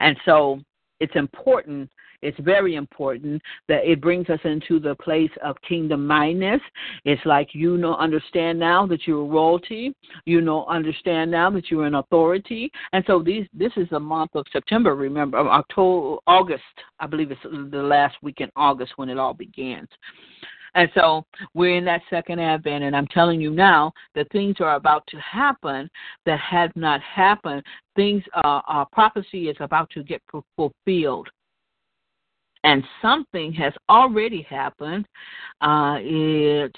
[0.00, 0.60] and so
[1.00, 1.90] it's important
[2.22, 6.60] it's very important that it brings us into the place of kingdom mindedness.
[7.04, 9.94] It's like you know, understand now that you're royalty.
[10.24, 12.70] You know, understand now that you're in authority.
[12.92, 14.94] And so these, this is the month of September.
[14.94, 16.62] Remember, October, August.
[17.00, 19.88] I believe it's the last week in August when it all begins.
[20.74, 24.74] And so we're in that second advent, and I'm telling you now that things are
[24.76, 25.90] about to happen
[26.26, 27.62] that have not happened.
[27.96, 30.22] Things, uh, uh, prophecy is about to get
[30.56, 31.28] fulfilled
[32.68, 35.06] and something has already happened.
[35.62, 36.76] Uh, it,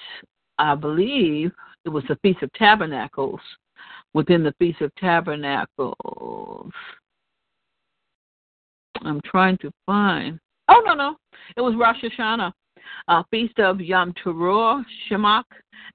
[0.57, 1.51] I believe,
[1.85, 3.41] it was the Feast of Tabernacles.
[4.15, 6.73] Within the Feast of Tabernacles,
[9.03, 10.39] I'm trying to find.
[10.69, 11.17] Oh no, no,
[11.57, 12.53] it was Rosh Hashanah,
[13.09, 15.45] uh, Feast of Yom Teruah, Shemach,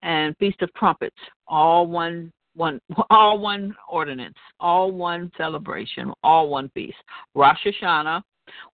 [0.01, 1.15] and Feast of Trumpets.
[1.47, 2.79] All one one
[3.09, 6.97] all one ordinance, all one celebration, all one feast.
[7.33, 8.21] Rosh Hashanah,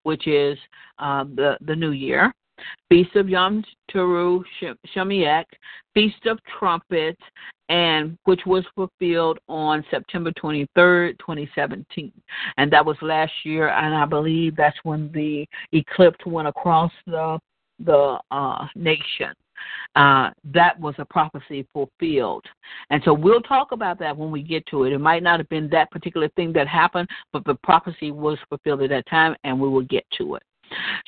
[0.03, 0.57] which is
[0.99, 2.33] uh, the, the New Year,
[2.89, 4.43] Feast of Yom Teru
[4.95, 5.45] Shemiek,
[5.93, 7.21] Feast of Trumpets,
[7.69, 12.11] and which was fulfilled on September 23rd, 2017.
[12.57, 17.39] And that was last year, and I believe that's when the eclipse went across the
[17.83, 19.33] the uh, nation
[19.95, 22.45] uh, that was a prophecy fulfilled.
[22.89, 24.93] And so we'll talk about that when we get to it.
[24.93, 28.83] It might not have been that particular thing that happened, but the prophecy was fulfilled
[28.83, 30.43] at that time, and we will get to it.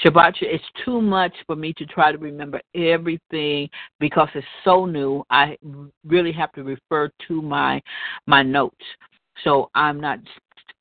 [0.03, 5.23] Shabbat, it's too much for me to try to remember everything because it's so new.
[5.29, 5.57] I
[6.05, 7.81] really have to refer to my
[8.27, 8.85] my notes.
[9.43, 10.19] So I'm not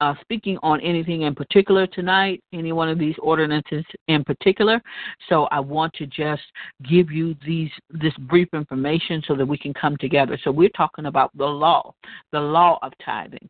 [0.03, 4.82] uh, speaking on anything in particular tonight, any one of these ordinances in particular.
[5.28, 6.42] So I want to just
[6.90, 10.36] give you these this brief information so that we can come together.
[10.42, 11.94] So we're talking about the law,
[12.32, 13.48] the law of tithing.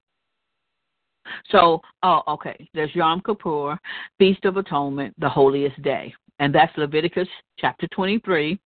[1.50, 2.68] So, oh, okay.
[2.74, 3.78] There's Yom Kippur,
[4.18, 6.14] Feast of Atonement, the holiest day.
[6.38, 7.28] and that's Leviticus
[7.58, 8.58] chapter 23,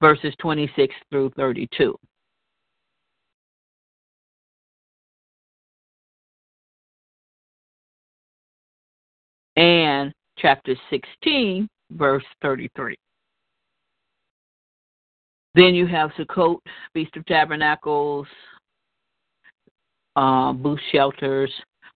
[0.00, 1.98] verses 26 through 32.
[9.56, 12.96] And chapter 16, verse 33.
[15.54, 16.58] Then you have Sukkot,
[16.94, 18.26] Feast of Tabernacles,
[20.16, 21.50] uh, booth shelters,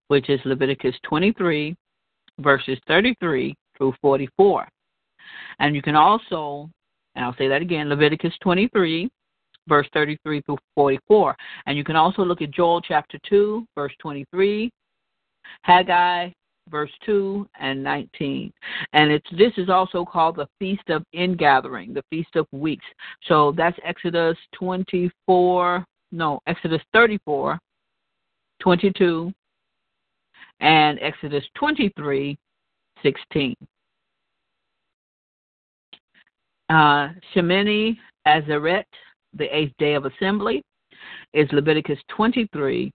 [0.09, 1.75] which is Leviticus 23,
[2.41, 4.69] verses 33 through 44.
[5.59, 6.69] And you can also,
[7.15, 9.09] and I'll say that again, Leviticus 23,
[9.69, 11.35] verse 33 through 44.
[11.67, 14.71] And you can also look at Joel chapter 2, verse 23,
[15.63, 16.31] Haggai
[16.69, 18.53] verse 2 and 19.
[18.93, 22.85] And it's this is also called the Feast of Ingathering, the Feast of Weeks.
[23.27, 27.59] So that's Exodus 24, no, Exodus 34,
[28.61, 29.33] 22,
[30.61, 32.37] and Exodus 23,
[33.03, 33.55] 16.
[36.69, 37.97] Uh, Shemini
[38.27, 38.85] Atzeret,
[39.35, 40.63] the eighth day of assembly,
[41.33, 42.91] is Leviticus 23,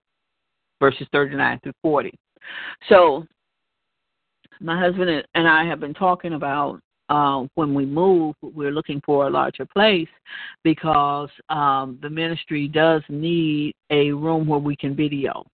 [0.80, 2.12] verses 39 through 40.
[2.90, 3.26] So
[4.62, 9.28] my husband and I have been talking about uh, when we move, we're looking for
[9.28, 10.08] a larger place
[10.64, 15.46] because um, the ministry does need a room where we can video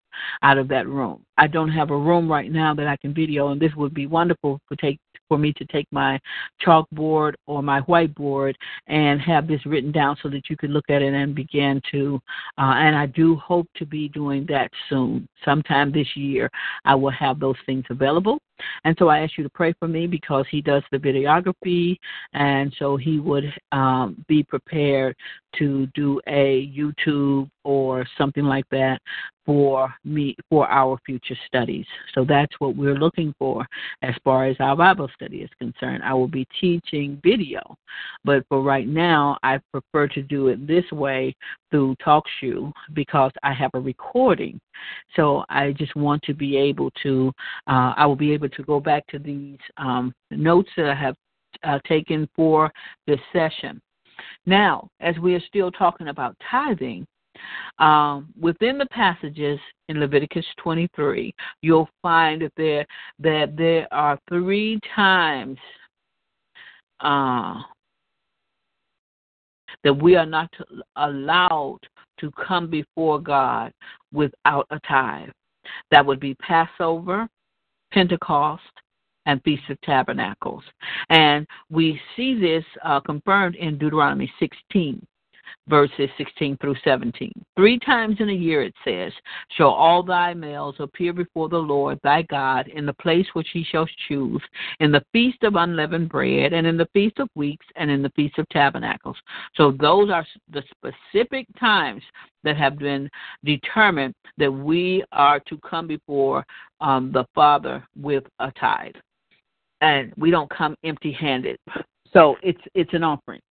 [0.43, 1.24] out of that room.
[1.38, 4.05] I don't have a room right now that I can video, and this would be
[4.05, 6.19] wonderful to take for me to take my
[6.65, 8.53] chalkboard or my whiteboard
[8.88, 12.19] and have this written down so that you can look at it and begin to.
[12.57, 15.28] Uh, and I do hope to be doing that soon.
[15.43, 16.49] Sometime this year,
[16.86, 18.39] I will have those things available.
[18.86, 21.97] And so I ask you to pray for me because he does the videography,
[22.34, 25.15] and so he would um, be prepared
[25.59, 28.99] to do a YouTube or something like that
[29.48, 31.86] for me for our future studies.
[32.14, 33.66] So that's what we're looking for
[34.04, 36.04] as far as our Bible study is concerned.
[36.04, 37.78] I will be teaching video,
[38.26, 41.34] but for right now, I prefer to do it this way
[41.72, 44.60] through TalkShoe because I have a recording.
[45.16, 47.32] So I just want to be able to,
[47.68, 51.16] uh, I will be able to go back to these um, notes that I have
[51.64, 52.72] uh, taken for
[53.08, 53.82] this session.
[54.45, 57.08] Now, as we are still talking about tithing,
[57.80, 59.60] um, within the passages
[59.90, 62.86] in Leviticus 23, you'll find that there
[63.20, 65.58] that there are three times
[67.00, 67.62] uh,
[69.84, 70.50] that we are not
[70.96, 71.80] allowed
[72.20, 73.72] to come before God
[74.12, 75.30] without a tithe.
[75.92, 77.28] That would be Passover,
[77.92, 78.64] Pentecost,
[79.26, 80.64] and Feast of Tabernacles.
[81.10, 85.06] And we see this uh, confirmed in Deuteronomy 16
[85.68, 87.32] verses 16 through 17.
[87.56, 89.12] Three times in a year, it says,
[89.52, 93.64] shall all thy males appear before the Lord thy God in the place which he
[93.64, 94.41] shall choose,
[94.80, 98.12] in the feast of unleavened bread, and in the feast of weeks, and in the
[98.16, 99.18] feast of tabernacles.
[99.56, 102.04] So those are the specific times
[102.43, 103.10] that have been
[103.43, 106.45] determined that we are to come before
[106.82, 108.95] um, the Father with a tithe.
[109.82, 111.58] And we don't come empty handed.
[112.14, 113.41] So it's it's an offering.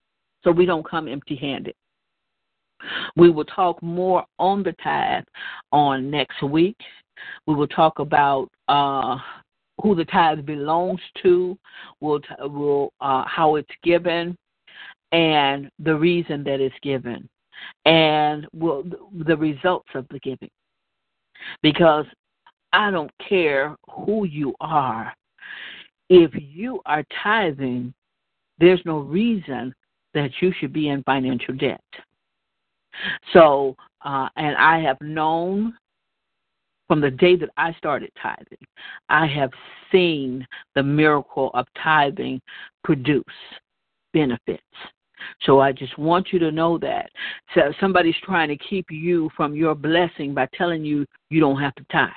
[0.43, 1.75] So we don't come empty handed.
[3.17, 5.25] We will talk more on the tithe
[5.73, 6.77] on next week.
[7.47, 9.19] We will talk about uh,
[9.83, 11.57] who the tithe belongs to,
[12.01, 14.37] we'll, we'll uh, how it's given,
[15.13, 17.29] and the reason that it's given,
[17.85, 18.85] and will
[19.25, 20.51] the results of the giving.
[21.63, 22.07] Because
[22.73, 25.13] I don't care who you are,
[26.09, 27.95] if you are tithing,
[28.59, 29.75] there's no reason
[30.15, 31.81] that you should be in financial debt.
[33.33, 35.75] So, uh, and I have known
[36.89, 38.65] from the day that I started tithing,
[39.09, 39.51] I have
[39.91, 42.41] seen the miracle of tithing
[42.85, 43.25] produce
[44.13, 44.63] benefits.
[45.43, 47.11] So I just want you to know that.
[47.55, 51.75] So somebody's trying to keep you from your blessing by telling you you don't have
[51.77, 52.11] to tithe.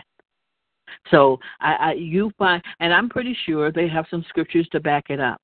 [1.12, 5.06] So I, I you find, and I'm pretty sure they have some scriptures to back
[5.10, 5.42] it up.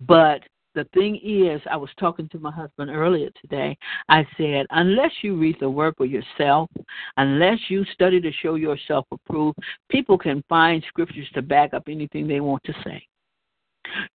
[0.00, 0.42] But
[0.76, 3.76] the thing is, I was talking to my husband earlier today.
[4.10, 6.68] I said, unless you read the word for yourself,
[7.16, 9.58] unless you study to show yourself approved,
[9.90, 13.04] people can find scriptures to back up anything they want to say.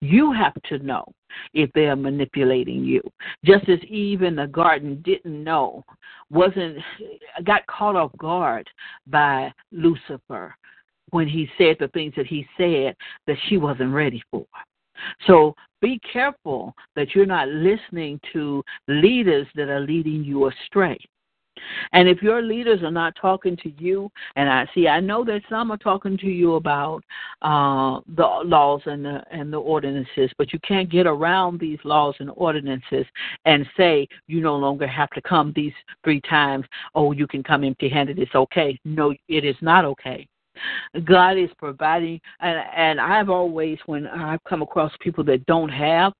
[0.01, 1.03] You have to know
[1.53, 3.01] if they are manipulating you.
[3.43, 5.84] Just as Eve in the garden didn't know,
[6.30, 6.78] wasn't
[7.43, 8.70] got caught off guard
[9.07, 10.55] by Lucifer
[11.09, 12.95] when he said the things that he said
[13.26, 14.45] that she wasn't ready for.
[15.26, 20.97] So be careful that you're not listening to leaders that are leading you astray.
[21.91, 25.41] And if your leaders are not talking to you, and I see, I know that
[25.49, 27.03] some are talking to you about
[27.41, 32.15] uh, the laws and the and the ordinances, but you can't get around these laws
[32.19, 33.05] and ordinances
[33.45, 35.73] and say you no longer have to come these
[36.03, 36.65] three times.
[36.95, 38.17] Oh, you can come empty-handed.
[38.17, 38.79] It's okay.
[38.86, 40.27] No, it is not okay.
[41.05, 46.14] God is providing, and, and I've always, when I've come across people that don't have,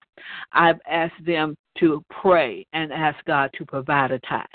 [0.52, 4.46] I've asked them to pray and ask God to provide a tithe.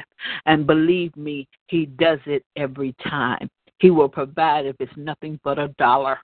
[0.47, 3.49] And believe me, He does it every time.
[3.79, 6.19] He will provide if it's nothing but a dollar.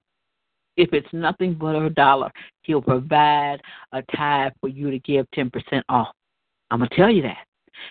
[0.77, 2.31] If it's nothing but a dollar,
[2.63, 3.61] He'll provide
[3.93, 6.15] a tithe for you to give 10% off.
[6.71, 7.47] I'm going to tell you that.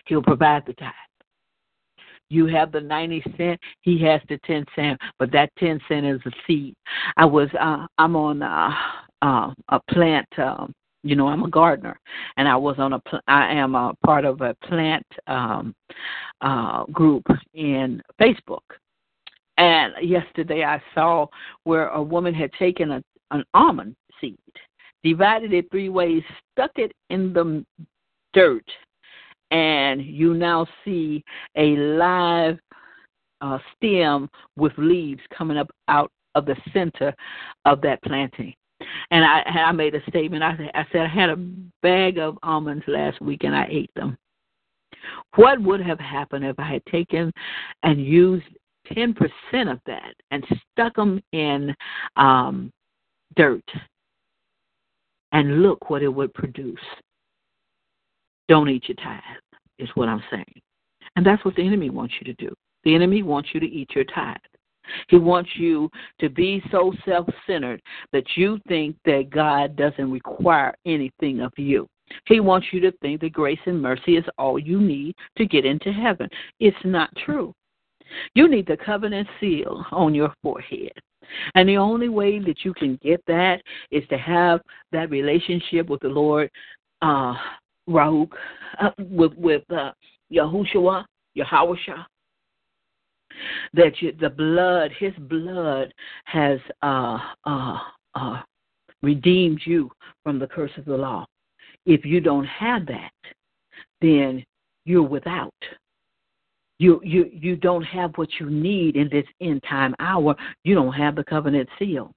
[0.06, 0.92] He'll provide the tithe.
[2.32, 6.22] You have the 90 cent, he has the 10 cent, but that 10 cent is
[6.26, 6.74] a seed.
[7.18, 8.72] I was, uh, I'm on uh,
[9.22, 10.74] uh, a plant, um,
[11.04, 12.00] you know, I'm a gardener,
[12.38, 15.76] and I was on a, pl- I am a part of a plant um,
[16.40, 18.64] uh, group in Facebook.
[19.58, 21.28] And yesterday I saw
[21.66, 24.40] where a woman had taken a, an almond seed,
[25.04, 26.24] divided it three ways,
[26.54, 27.66] stuck it in the
[28.34, 28.64] dirt,
[29.52, 31.24] and you now see
[31.56, 32.58] a live
[33.42, 37.14] uh, stem with leaves coming up out of the center
[37.66, 38.54] of that planting.
[39.12, 40.44] And I, I made a statement.
[40.44, 41.36] I, I said I had a
[41.82, 44.18] bag of almonds last week and I ate them.
[45.36, 47.32] What would have happened if I had taken
[47.84, 48.46] and used
[48.92, 49.16] 10%
[49.72, 51.76] of that and stuck them in
[52.16, 52.72] um,
[53.36, 53.64] dirt?
[55.32, 56.80] And look what it would produce.
[58.52, 59.22] Don't eat your tithe,
[59.80, 60.62] is what I'm saying.
[61.16, 62.54] And that's what the enemy wants you to do.
[62.84, 64.36] The enemy wants you to eat your tithe.
[65.08, 65.90] He wants you
[66.20, 67.82] to be so self centered
[68.12, 71.88] that you think that God doesn't require anything of you.
[72.26, 75.64] He wants you to think that grace and mercy is all you need to get
[75.64, 76.28] into heaven.
[76.60, 77.54] It's not true.
[78.36, 80.92] You need the covenant seal on your forehead.
[81.56, 84.60] And the only way that you can get that is to have
[84.92, 86.52] that relationship with the Lord
[87.02, 87.34] uh,
[87.90, 88.30] Rauk,
[88.80, 89.92] uh, with with uh,
[90.32, 91.06] Yahushua,
[91.38, 92.06] Yahawashah,
[93.74, 95.94] that you, the blood, His blood,
[96.26, 97.78] has uh, uh,
[98.16, 98.42] uh,
[99.02, 99.92] redeemed you
[100.24, 101.26] from the curse of the law.
[101.86, 103.12] If you don't have that,
[104.02, 104.44] then
[104.86, 105.54] you're without.
[106.80, 110.36] You you you don't have what you need in this end time hour.
[110.64, 112.12] You don't have the covenant seal,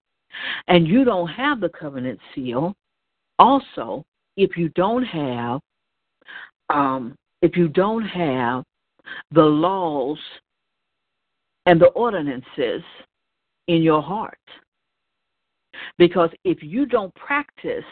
[0.68, 2.74] and you don't have the covenant seal.
[3.38, 4.04] Also,
[4.36, 5.60] if you don't have
[6.70, 8.64] um, if you don't have
[9.32, 10.18] the laws
[11.66, 12.82] and the ordinances
[13.68, 14.38] in your heart.
[15.98, 17.84] Because if you don't practice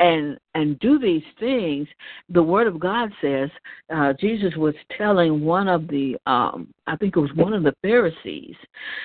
[0.00, 1.86] and and do these things
[2.30, 3.48] the word of god says
[3.94, 7.74] uh jesus was telling one of the um i think it was one of the
[7.80, 8.56] pharisees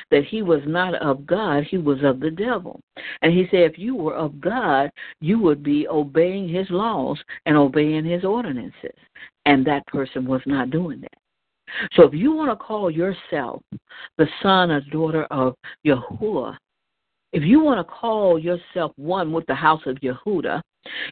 [0.10, 2.80] that he was not of god he was of the devil.
[3.22, 4.90] And he said if you were of god
[5.22, 8.98] you would be obeying his laws and obeying his ordinances.
[9.46, 11.90] And that person was not doing that.
[11.94, 13.62] So if you want to call yourself
[14.18, 16.58] the son or daughter of Yahuwah,
[17.32, 20.62] if you want to call yourself one with the house of Yehuda,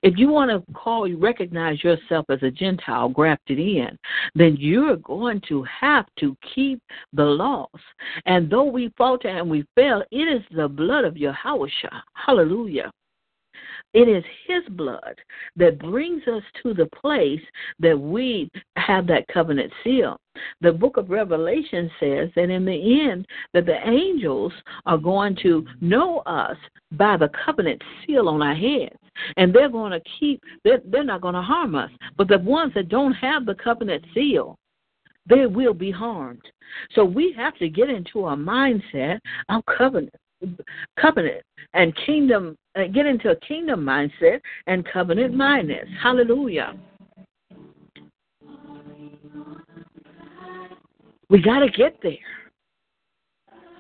[0.01, 3.97] if you want to call, you recognize yourself as a Gentile grafted in,
[4.33, 6.81] then you're going to have to keep
[7.13, 7.67] the laws.
[8.25, 11.67] And though we falter and we fail, it is the blood of Yahweh.
[12.13, 12.91] Hallelujah.
[13.93, 15.15] It is His blood
[15.55, 17.41] that brings us to the place
[17.79, 20.19] that we have that covenant seal.
[20.61, 24.53] The book of Revelation says that in the end that the angels
[24.85, 26.57] are going to know us
[26.91, 28.95] by the covenant seal on our heads.
[29.35, 31.89] And they're going to keep, they're, they're not going to harm us.
[32.17, 34.57] But the ones that don't have the covenant seal,
[35.27, 36.43] they will be harmed.
[36.93, 39.19] So we have to get into a mindset
[39.49, 40.13] of covenant
[40.99, 41.41] covenant
[41.73, 46.73] and kingdom uh, get into a kingdom mindset and covenant mindedness hallelujah
[51.29, 52.13] we got to get there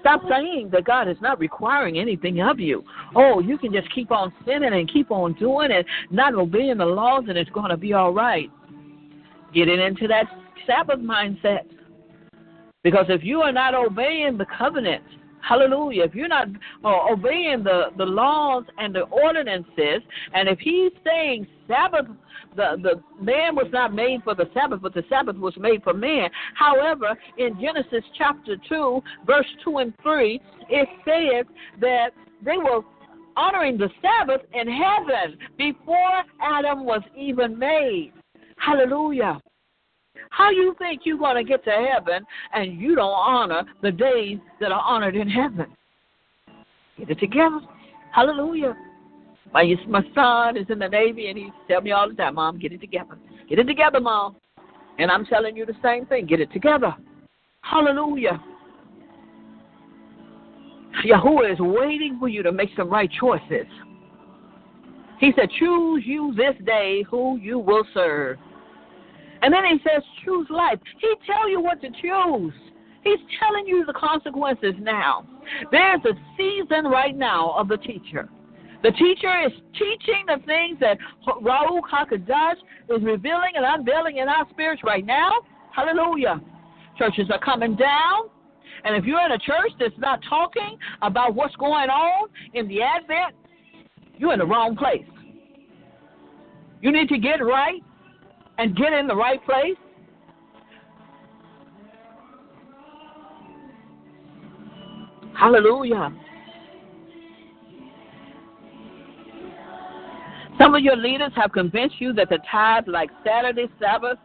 [0.07, 2.81] Stop saying that God is not requiring anything of you.
[3.13, 6.85] Oh, you can just keep on sinning and keep on doing it, not obeying the
[6.85, 8.49] laws, and it's going to be all right.
[9.53, 10.25] Getting into that
[10.65, 11.65] Sabbath mindset.
[12.83, 15.03] Because if you are not obeying the covenant,
[15.41, 16.03] Hallelujah.
[16.03, 16.47] If you're not
[16.83, 20.01] uh, obeying the, the laws and the ordinances,
[20.33, 22.07] and if he's saying Sabbath,
[22.55, 25.93] the, the man was not made for the Sabbath, but the Sabbath was made for
[25.93, 26.29] man.
[26.55, 31.45] However, in Genesis chapter 2, verse 2 and 3, it says
[31.79, 32.09] that
[32.43, 32.81] they were
[33.35, 38.11] honoring the Sabbath in heaven before Adam was even made.
[38.57, 39.39] Hallelujah.
[40.29, 44.37] How you think you're going to get to heaven and you don't honor the days
[44.59, 45.67] that are honored in heaven?
[46.97, 47.59] Get it together.
[48.13, 48.75] Hallelujah.
[49.53, 52.59] My, my son is in the Navy and he's telling me all the time, Mom,
[52.59, 53.17] get it together.
[53.49, 54.35] Get it together, Mom.
[54.99, 56.25] And I'm telling you the same thing.
[56.25, 56.93] Get it together.
[57.61, 58.41] Hallelujah.
[61.05, 63.67] Yahuwah is waiting for you to make some right choices.
[65.19, 68.37] He said, Choose you this day who you will serve.
[69.47, 70.77] And then he says, Choose life.
[70.99, 72.53] He tell you what to choose.
[73.01, 75.25] He's telling you the consequences now.
[75.71, 78.27] There's a season right now of the teacher.
[78.83, 82.55] The teacher is teaching the things that Ruach HaKodesh
[82.89, 85.31] is revealing and unveiling in our spirits right now.
[85.73, 86.41] Hallelujah.
[86.97, 88.23] Churches are coming down.
[88.83, 92.81] And if you're in a church that's not talking about what's going on in the
[92.81, 93.33] Advent,
[94.17, 95.07] you're in the wrong place.
[96.81, 97.81] You need to get right
[98.57, 99.77] and get in the right place.
[105.37, 106.11] Hallelujah.
[110.59, 114.17] Some of your leaders have convinced you that the tithe, like Saturday, Sabbath,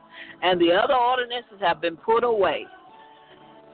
[0.42, 2.66] and the other ordinances have been put away.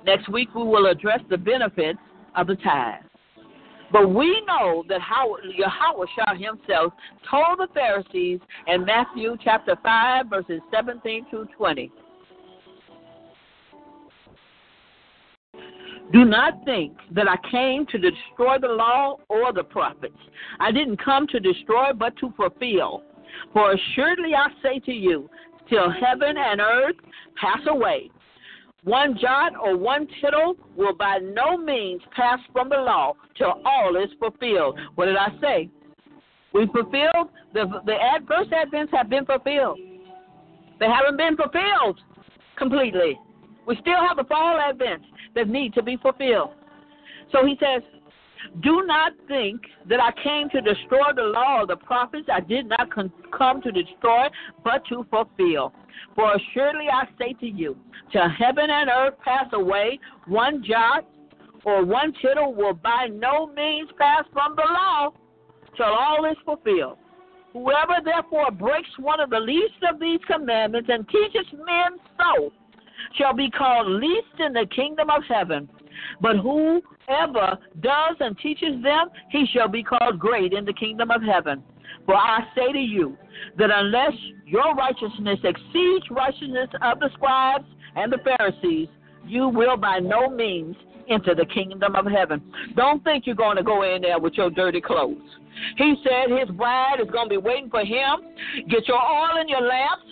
[0.05, 2.01] Next week, we will address the benefits
[2.35, 3.08] of the tithe.
[3.91, 6.93] But we know that Yahweh himself
[7.31, 11.91] told the Pharisees in Matthew chapter 5, verses 17 to 20.
[16.13, 20.17] Do not think that I came to destroy the law or the prophets.
[20.59, 23.03] I didn't come to destroy, but to fulfill.
[23.53, 25.29] For assuredly I say to you,
[25.69, 26.97] till heaven and earth
[27.39, 28.11] pass away,
[28.85, 33.97] one jot or one tittle will by no means pass from the law till all
[33.97, 34.79] is fulfilled.
[34.95, 35.71] What did I say?
[36.53, 39.79] We fulfilled the the adverse advents have been fulfilled.
[40.79, 42.01] They haven't been fulfilled
[42.57, 43.19] completely.
[43.67, 45.05] We still have the fall advents
[45.35, 46.51] that need to be fulfilled.
[47.33, 47.83] So he says,
[48.63, 52.29] Do not think that I came to destroy the law of the prophets.
[52.33, 54.29] I did not con- come to destroy,
[54.65, 55.73] but to fulfill.
[56.15, 57.77] For assuredly I say to you,
[58.13, 61.07] till heaven and earth pass away, one jot
[61.65, 65.11] or one tittle will by no means pass from the law
[65.77, 66.99] till all is fulfilled.
[67.53, 72.53] Whoever therefore breaks one of the least of these commandments and teaches men so
[73.17, 75.69] shall be called least in the kingdom of heaven.
[76.21, 81.23] But whoever does and teaches them, he shall be called great in the kingdom of
[81.23, 81.63] heaven.
[82.09, 83.19] For I say to you
[83.59, 84.15] that unless
[84.47, 88.89] your righteousness exceeds righteousness of the scribes and the Pharisees,
[89.27, 90.75] you will by no means
[91.11, 92.43] enter the kingdom of heaven.
[92.77, 95.21] Don't think you're going to go in there with your dirty clothes.
[95.77, 98.21] He said his bride is going to be waiting for him.
[98.71, 100.07] Get your oil in your lamps.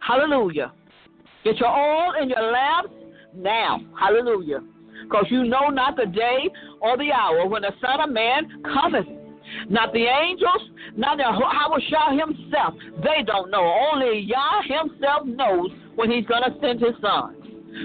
[0.00, 0.72] Hallelujah.
[1.44, 2.90] Get your oil in your lamps
[3.36, 3.78] now.
[3.96, 4.64] Hallelujah.
[5.04, 6.50] Because you know not the day
[6.80, 9.06] or the hour when the Son of Man cometh.
[9.68, 12.74] Not the angels, not the Shah himself.
[13.02, 13.64] They don't know.
[13.92, 17.36] Only Yah himself knows when he's going to send his son.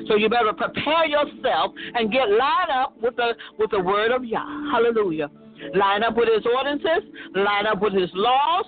[0.08, 4.24] So you better prepare yourself and get lined up with the with the word of
[4.24, 4.72] Yah.
[4.72, 5.30] Hallelujah.
[5.74, 8.66] Line up with his ordinances, line up with his laws.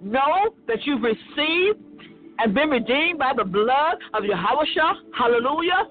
[0.00, 1.78] Know that you've received
[2.38, 4.64] and been redeemed by the blood of Yahweh.
[5.16, 5.88] Hallelujah.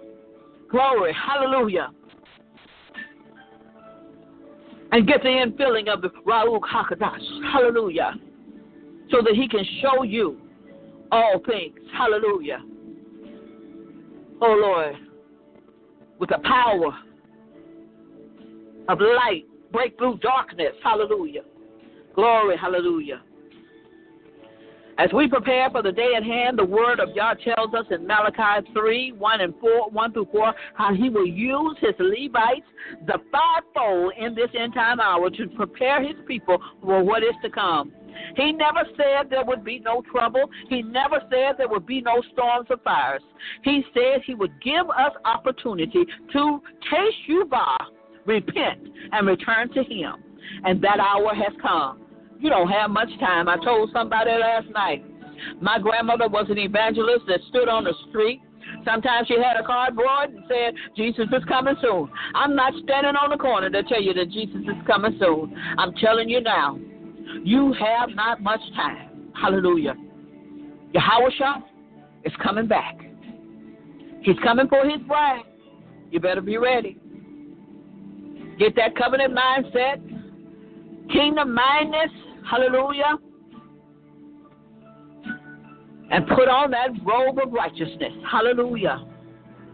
[0.70, 1.14] Glory.
[1.14, 1.92] Hallelujah
[4.92, 7.52] and get the infilling of the Ruach HaKodesh.
[7.54, 8.14] Hallelujah.
[9.10, 10.38] So that he can show you
[11.12, 11.78] all things.
[11.94, 12.60] Hallelujah.
[14.42, 14.96] Oh Lord,
[16.20, 16.98] with the power
[18.90, 20.74] of light, break through darkness.
[20.84, 21.42] Hallelujah.
[22.16, 22.58] Glory.
[22.58, 23.22] Hallelujah.
[25.02, 28.06] As we prepare for the day at hand, the word of Yah tells us in
[28.06, 32.68] Malachi 3 1 and 4, 1 through 4, how he will use his Levites,
[33.08, 37.50] the fivefold, in this end time hour to prepare his people for what is to
[37.50, 37.92] come.
[38.36, 40.44] He never said there would be no trouble.
[40.70, 43.24] He never said there would be no storms or fires.
[43.64, 46.62] He said he would give us opportunity to
[46.94, 47.78] teshuvah,
[48.28, 50.14] repent, and return to him.
[50.64, 52.02] And that hour has come.
[52.42, 53.48] You don't have much time.
[53.48, 55.06] I told somebody last night.
[55.62, 58.42] My grandmother was an evangelist that stood on the street.
[58.84, 62.10] Sometimes she had a cardboard and said, Jesus is coming soon.
[62.34, 65.56] I'm not standing on the corner to tell you that Jesus is coming soon.
[65.78, 66.80] I'm telling you now,
[67.44, 69.32] you have not much time.
[69.40, 69.94] Hallelujah.
[70.94, 71.30] Yahweh
[72.26, 72.98] is coming back.
[74.24, 75.44] He's coming for his bride.
[76.10, 76.98] You better be ready.
[78.58, 80.02] Get that covenant mindset,
[81.12, 82.12] kingdom mindedness,
[82.50, 83.18] Hallelujah.
[86.12, 88.14] and put on that robe of righteousness.
[88.30, 89.06] Hallelujah.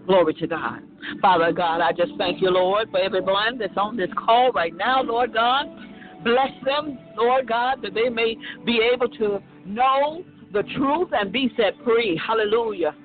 [0.05, 0.81] Glory to God.
[1.21, 5.01] Father God, I just thank you, Lord, for everyone that's on this call right now,
[5.01, 5.65] Lord God.
[6.23, 11.51] Bless them, Lord God, that they may be able to know the truth and be
[11.57, 12.19] set free.
[12.25, 12.95] Hallelujah.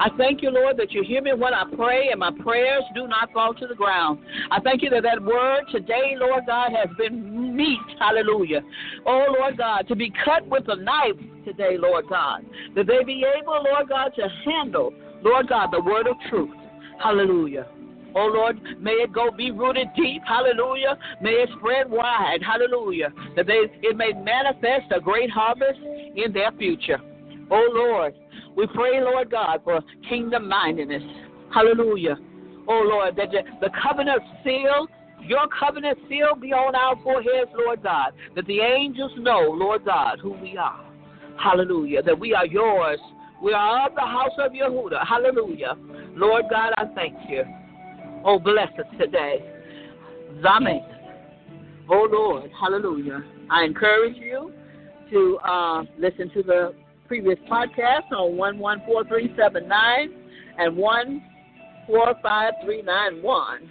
[0.00, 3.06] I thank you, Lord, that you hear me when I pray and my prayers do
[3.06, 4.18] not fall to the ground.
[4.50, 7.78] I thank you that that word today, Lord God, has been meat.
[7.98, 8.62] Hallelujah.
[9.06, 12.44] Oh, Lord God, to be cut with a knife today, Lord God.
[12.74, 16.56] That they be able, Lord God, to handle, Lord God, the word of truth.
[17.02, 17.66] Hallelujah.
[18.14, 20.22] Oh Lord, may it go be rooted deep.
[20.26, 20.98] Hallelujah.
[21.20, 22.40] May it spread wide.
[22.46, 23.08] Hallelujah.
[23.36, 26.98] That they it may manifest a great harvest in their future.
[27.50, 28.14] Oh Lord,
[28.56, 31.02] we pray, Lord God, for kingdom mindedness.
[31.52, 32.16] Hallelujah.
[32.68, 33.28] Oh Lord, that
[33.60, 34.86] the covenant seal,
[35.20, 38.12] your covenant seal be on our foreheads, Lord God.
[38.34, 40.84] That the angels know, Lord God, who we are.
[41.42, 42.02] Hallelujah.
[42.02, 42.98] That we are yours.
[43.42, 45.06] We are of the house of Yehuda.
[45.06, 45.74] Hallelujah.
[46.14, 47.42] Lord God, I thank you.
[48.24, 49.44] Oh, bless us today.
[50.40, 50.80] Zamen.
[51.90, 52.50] Oh, Lord.
[52.60, 53.24] Hallelujah.
[53.50, 54.52] I encourage you
[55.10, 56.74] to uh, listen to the
[57.12, 60.12] previous podcasts on 114379
[60.56, 63.70] and 145391.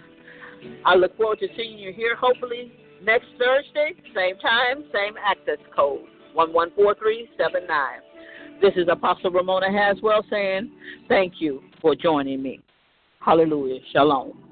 [0.84, 2.72] I look forward to seeing you here hopefully
[3.02, 6.02] next Thursday, same time, same access code,
[6.34, 8.62] 114379.
[8.62, 10.70] This is Apostle Ramona Haswell saying
[11.08, 12.60] thank you for joining me.
[13.18, 13.80] Hallelujah.
[13.92, 14.51] Shalom.